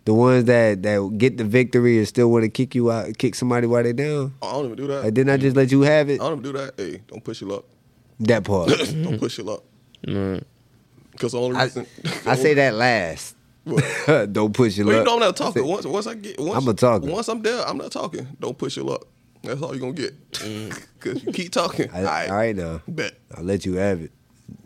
[0.05, 3.35] The ones that that get the victory and still want to kick you out, kick
[3.35, 4.33] somebody while they down.
[4.43, 5.03] I don't even do that.
[5.05, 6.21] Like, didn't I just let you have it?
[6.21, 6.75] I don't even do that.
[6.77, 7.65] Hey, don't push your luck.
[8.21, 8.69] That part.
[9.03, 9.65] don't push your luck.
[10.07, 10.45] Mm.
[11.23, 11.87] Because the only I, reason
[12.27, 13.37] I say that last.
[14.33, 15.07] Don't push your Well, you luck.
[15.07, 15.65] know I'm not talking.
[15.65, 17.07] Once once I get once I'm a talker.
[17.07, 18.27] Once I'm there, I'm not talking.
[18.41, 19.07] Don't push your luck.
[19.45, 20.15] That's all you're gonna get.
[21.01, 21.89] Cause you keep talking.
[21.93, 22.29] I, all right.
[22.31, 22.81] all right now.
[22.89, 23.15] Bet.
[23.37, 24.11] I'll let you have it.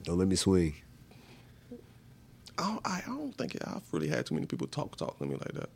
[0.04, 0.74] Don't let me swing.
[2.58, 5.26] I don't, I, I don't think I've really had too many people talk talk to
[5.26, 5.68] me like that.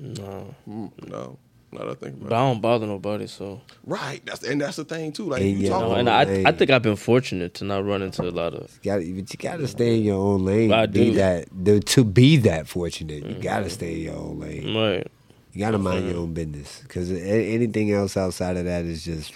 [0.00, 1.38] No, Mm, no,
[1.72, 2.36] not that I think but about.
[2.36, 3.26] I don't bother nobody.
[3.26, 4.24] So, Right.
[4.24, 5.24] That's and that's the thing too.
[5.24, 5.80] Like And you yeah, you talk.
[5.82, 6.46] know, Oh, and I, man.
[6.46, 8.80] I think I've been fortunate to not run into a lot of.
[8.82, 10.72] Got but you gotta stay in your own lane.
[10.72, 11.12] I be do.
[11.14, 13.22] that the, to be that fortunate.
[13.24, 13.40] You mm-hmm.
[13.40, 14.76] gotta stay in your own lane.
[14.76, 15.06] Right.
[15.52, 19.32] You gotta mind your own business because anything else outside of that is just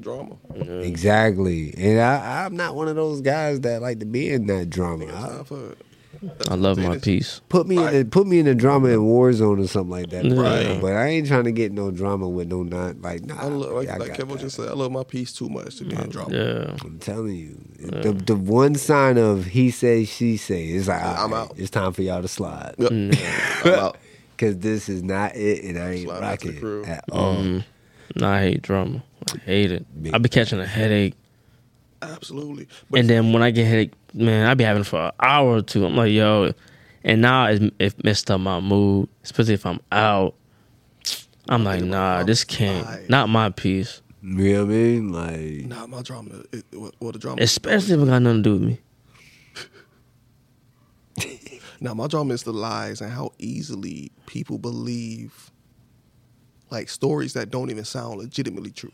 [0.00, 0.36] drama.
[0.82, 1.74] exactly.
[1.76, 5.04] And I, I'm not one of those guys that like to be in that drama.
[5.04, 5.78] It's I- time for it.
[6.48, 7.40] I love my peace.
[7.48, 10.10] put me in the, put me in a drama in war zone or something like
[10.10, 10.24] that.
[10.24, 10.80] Right.
[10.80, 13.40] But I ain't trying to get no drama with no not like nah.
[13.40, 15.76] I love, like, I like got Kevin just said, I love my peace too much
[15.76, 16.34] to be in drama.
[16.34, 16.76] Yeah.
[16.84, 21.32] I'm telling you, the the one sign of he say she say is like I'm
[21.32, 21.54] out.
[21.56, 22.90] It's time for y'all to slide Yep.
[23.64, 23.96] I'm out.
[24.36, 27.36] because this is not it, and I ain't Slide out to rocking at all.
[27.36, 27.64] Mm.
[28.16, 29.02] Nah, I hate drama.
[29.32, 29.86] I hate it.
[29.94, 30.10] Me.
[30.12, 31.14] I be catching a headache,
[32.00, 32.68] Absolutely.
[32.90, 35.56] But and then when I get headache, man, I be having it for an hour
[35.56, 35.84] or two.
[35.84, 36.52] I'm like, yo,
[37.04, 40.34] and now it, it messed up my mood, especially if I'm out.
[41.48, 43.08] I'm like, nah, this can't.
[43.08, 44.02] Not my piece.
[44.22, 45.12] You know what I mean?
[45.12, 46.42] Like not my drama.
[46.52, 47.42] It, it, well, the drama.
[47.42, 48.80] Especially if it got nothing to do with me.
[51.80, 55.52] Now, my drama is the lies and how easily people believe
[56.70, 58.92] like stories that don't even sound legitimately true.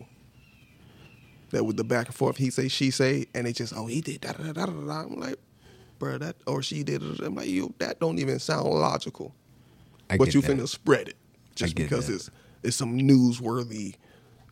[1.54, 4.00] That with the back and forth, he say, she say, and they just, oh, he
[4.00, 4.72] did da da da da da.
[4.72, 5.00] da.
[5.02, 5.36] I'm like,
[6.00, 7.00] bro, that or she did.
[7.00, 7.26] da, da, da.
[7.26, 9.32] I'm like, yo, that don't even sound logical.
[10.10, 10.50] I but you that.
[10.50, 11.16] finna spread it
[11.54, 12.14] just because that.
[12.14, 12.30] it's
[12.64, 13.94] it's some newsworthy.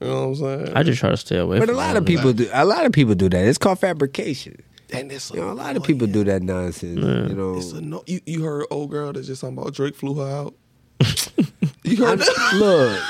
[0.01, 0.77] You know what I'm saying?
[0.77, 1.59] I just try to stay away.
[1.59, 2.09] But a lot all of that.
[2.09, 2.49] people do.
[2.53, 3.45] A lot of people do that.
[3.47, 4.63] It's called fabrication.
[4.93, 7.01] and it's You know, a lot of people do that nonsense.
[7.01, 9.97] You know, It's a no, you, you heard old girl that's just talking about Drake
[9.97, 10.55] flew her out.
[11.83, 12.53] you heard that?
[12.55, 13.01] look,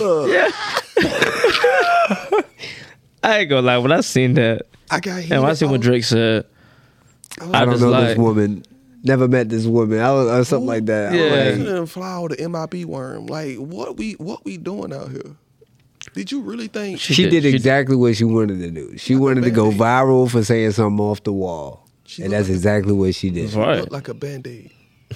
[0.00, 2.44] look.
[3.24, 3.78] I ain't gonna lie.
[3.78, 6.44] When I seen that, I got and when I seen what Drake said,
[7.40, 8.64] I I don't know like- this woman.
[9.06, 10.00] Never met this woman.
[10.00, 11.12] I was or something like that.
[11.12, 11.24] I'm Yeah.
[11.64, 13.26] like, and fly with the MIB worm.
[13.26, 15.36] Like what we what we doing out here?
[16.14, 17.00] Did you really think?
[17.00, 18.96] She she, did- did, she did- exactly what she wanted to do.
[18.96, 22.52] She wanted to go viral for saying something off the wall, She and that's like
[22.52, 23.52] a- exactly what she did.
[23.52, 23.80] right.
[23.80, 24.70] looked like a band aid.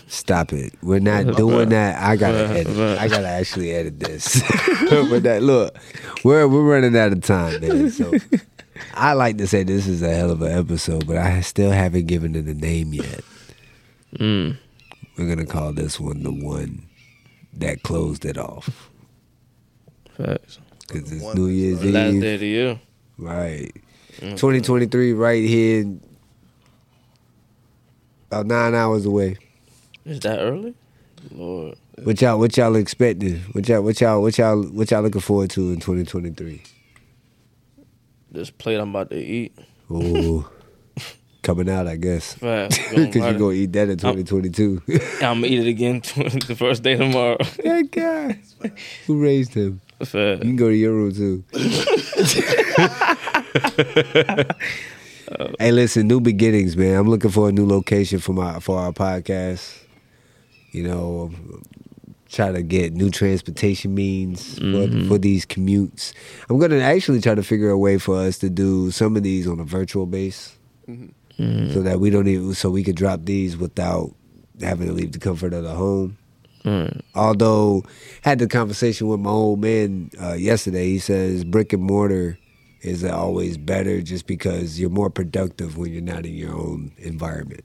[0.07, 0.73] Stop it.
[0.83, 2.01] We're not doing that.
[2.03, 2.99] I gotta edit.
[2.99, 4.43] I gotta actually edit this.
[4.91, 5.77] But that look,
[6.25, 7.91] we're we're running out of time, man.
[7.91, 8.13] So
[8.95, 12.07] I like to say this is a hell of an episode, but I still haven't
[12.07, 13.21] given it a name yet.
[14.17, 14.57] Mm.
[15.17, 16.87] We're gonna call this one the one
[17.55, 18.89] that closed it off
[20.17, 20.59] Facts.
[20.87, 21.93] because it's New Year's Eve.
[21.95, 22.81] Last day of the year.
[23.19, 23.73] right?
[24.21, 24.31] Mm.
[24.37, 25.85] 2023, right here,
[28.31, 29.37] about nine hours away.
[30.09, 30.75] Is that early?
[31.33, 31.77] Lord.
[32.03, 33.41] What y'all, what y'all expecting?
[33.53, 36.63] What y'all, what y'all, what y'all, what y'all looking forward to in 2023?
[38.31, 39.53] This plate I'm about to eat.
[39.91, 40.51] Oh,
[41.43, 42.33] coming out, I guess.
[42.37, 44.81] Because you're gonna eat that in 2022.
[45.21, 47.37] I'm gonna eat it again the first day tomorrow.
[47.37, 48.41] that guy,
[49.07, 49.83] who raised him?
[50.01, 51.45] You can go to your room too.
[55.61, 56.97] hey, listen, new beginnings, man.
[56.97, 59.85] I'm looking for a new location for my for our podcast.
[60.71, 61.31] You know,
[62.31, 65.09] try to get new transportation means for, mm-hmm.
[65.09, 66.13] for these commutes.
[66.49, 69.47] I'm gonna actually try to figure a way for us to do some of these
[69.47, 70.57] on a virtual base,
[70.89, 71.73] mm-hmm.
[71.73, 74.15] so that we don't even so we could drop these without
[74.61, 76.19] having to leave the comfort of the home.
[76.65, 77.01] Right.
[77.15, 77.85] Although
[78.23, 82.39] had the conversation with my old man uh, yesterday, he says brick and mortar
[82.83, 87.65] is always better just because you're more productive when you're not in your own environment.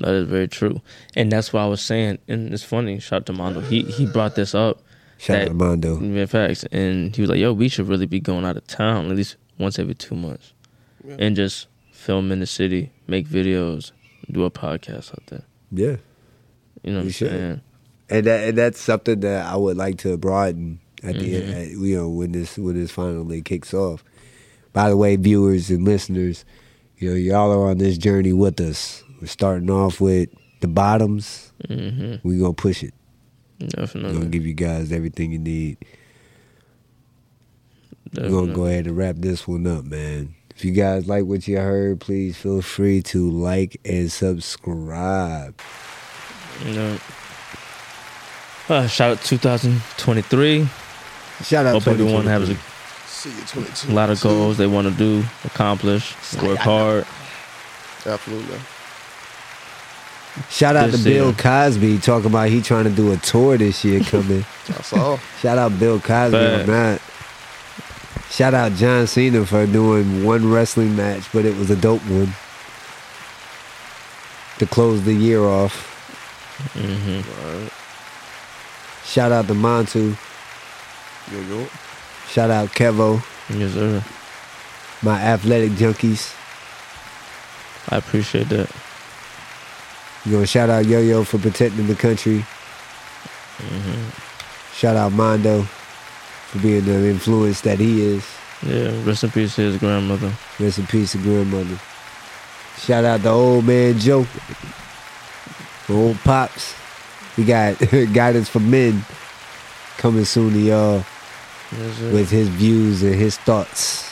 [0.00, 0.80] That is very true,
[1.14, 2.18] and that's why I was saying.
[2.26, 2.98] And it's funny.
[2.98, 3.60] Shout out to Mondo.
[3.60, 4.82] He he brought this up.
[5.18, 5.98] Shout out to Mondo.
[5.98, 9.08] In facts, and he was like, "Yo, we should really be going out of town
[9.10, 10.52] at least once every two months,
[11.06, 11.16] Yeah.
[11.20, 13.92] and just film in the city, make videos,
[14.30, 15.42] do a podcast out there.
[15.70, 15.96] Yeah,
[16.82, 17.30] You know what We I'm should.
[17.30, 17.60] saying?
[18.10, 21.50] and that and that's something that I would like to broaden at the Mm-hmm.
[21.52, 21.54] end.
[21.54, 24.02] At, you know, when this when this finally kicks off.
[24.72, 26.44] By the way, viewers and listeners,
[26.98, 29.04] you know, y'all are on this journey with us.
[29.24, 30.28] We're starting off with
[30.60, 31.50] the bottoms.
[31.66, 32.92] hmm We gonna push it.
[33.74, 35.78] We're gonna give you guys everything you need.
[38.14, 40.34] We're gonna go ahead and wrap this one up, man.
[40.54, 45.58] If you guys like what you heard, please feel free to like and subscribe.
[46.66, 46.98] You know.
[48.68, 50.68] Uh, shout out 2023.
[51.44, 52.56] Shout out Hope to everyone has a
[53.06, 53.92] See you 22.
[53.94, 57.06] lot of goals they want to do, accomplish, work hard.
[58.04, 58.58] Absolutely.
[60.50, 61.34] Shout out This to Bill year.
[61.34, 64.44] Cosby talking about he trying to do a tour this year coming.
[64.68, 65.16] I saw.
[65.40, 66.66] Shout out Bill Cosby on Facts.
[66.66, 67.00] that.
[68.32, 72.32] Shout out John Cena for doing one wrestling match, but it was a dope one
[74.58, 75.90] to close the year off.
[76.72, 77.70] hmm Right.
[79.04, 80.16] Shout out to Montu.
[81.32, 81.66] Yo, yo.
[82.28, 83.22] Shout out Kevo,
[83.56, 84.02] Yes, sir.
[85.02, 86.34] my athletic junkies.
[87.90, 88.68] I appreciate that.
[90.24, 92.44] You gonna shout out Yo Yo for protecting the country.
[93.58, 94.74] Mm-hmm.
[94.74, 98.26] Shout out Mondo for being the influence that he is.
[98.62, 100.32] Yeah, rest in peace to his grandmother.
[100.58, 101.78] Rest in peace to grandmother.
[102.78, 104.26] Shout out to old man Joe.
[105.90, 106.74] Old pops.
[107.36, 107.78] We got
[108.14, 109.04] guidance for men
[109.98, 111.04] coming soon to y'all
[111.72, 114.10] Yes, with his views and his thoughts.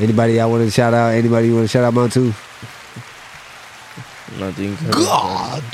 [0.00, 1.08] Anybody I want to shout out?
[1.08, 2.32] Anybody you want to shout out Montu?
[4.38, 4.76] Nothing.
[4.90, 5.64] God.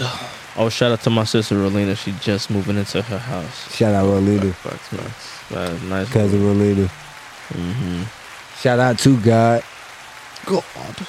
[0.56, 1.96] Oh, shout out to my sister Rolina.
[1.96, 3.74] She just moving into her house.
[3.74, 5.82] Shout out Rolina, Facts, facts.
[5.84, 6.08] Nice.
[6.12, 6.88] cousin Rolina.
[7.48, 8.02] Mm-hmm.
[8.60, 9.62] Shout out to God.
[10.46, 10.62] God.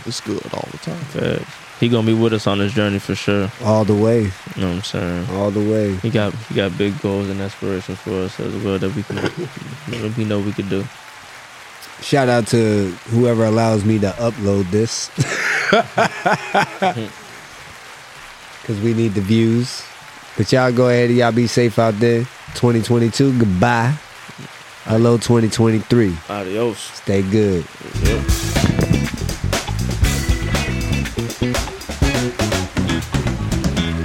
[0.05, 0.97] It's good all the time.
[1.13, 1.45] Facts.
[1.79, 3.51] He gonna be with us on this journey for sure.
[3.63, 4.31] all the way, You
[4.61, 5.27] know what I'm saying?
[5.31, 5.95] all the way.
[5.97, 10.13] He got he got big goals and aspirations for us as well that we can
[10.17, 10.85] we know we could do.
[12.01, 15.09] Shout out to whoever allows me to upload this.
[18.65, 19.83] Because we need the views.
[20.35, 22.21] But y'all go ahead and y'all be safe out there.
[22.55, 23.93] 2022, goodbye.
[24.85, 26.17] Hello, 2023.
[26.29, 26.79] Adios.
[26.79, 27.63] Stay good.
[28.01, 28.74] Yep.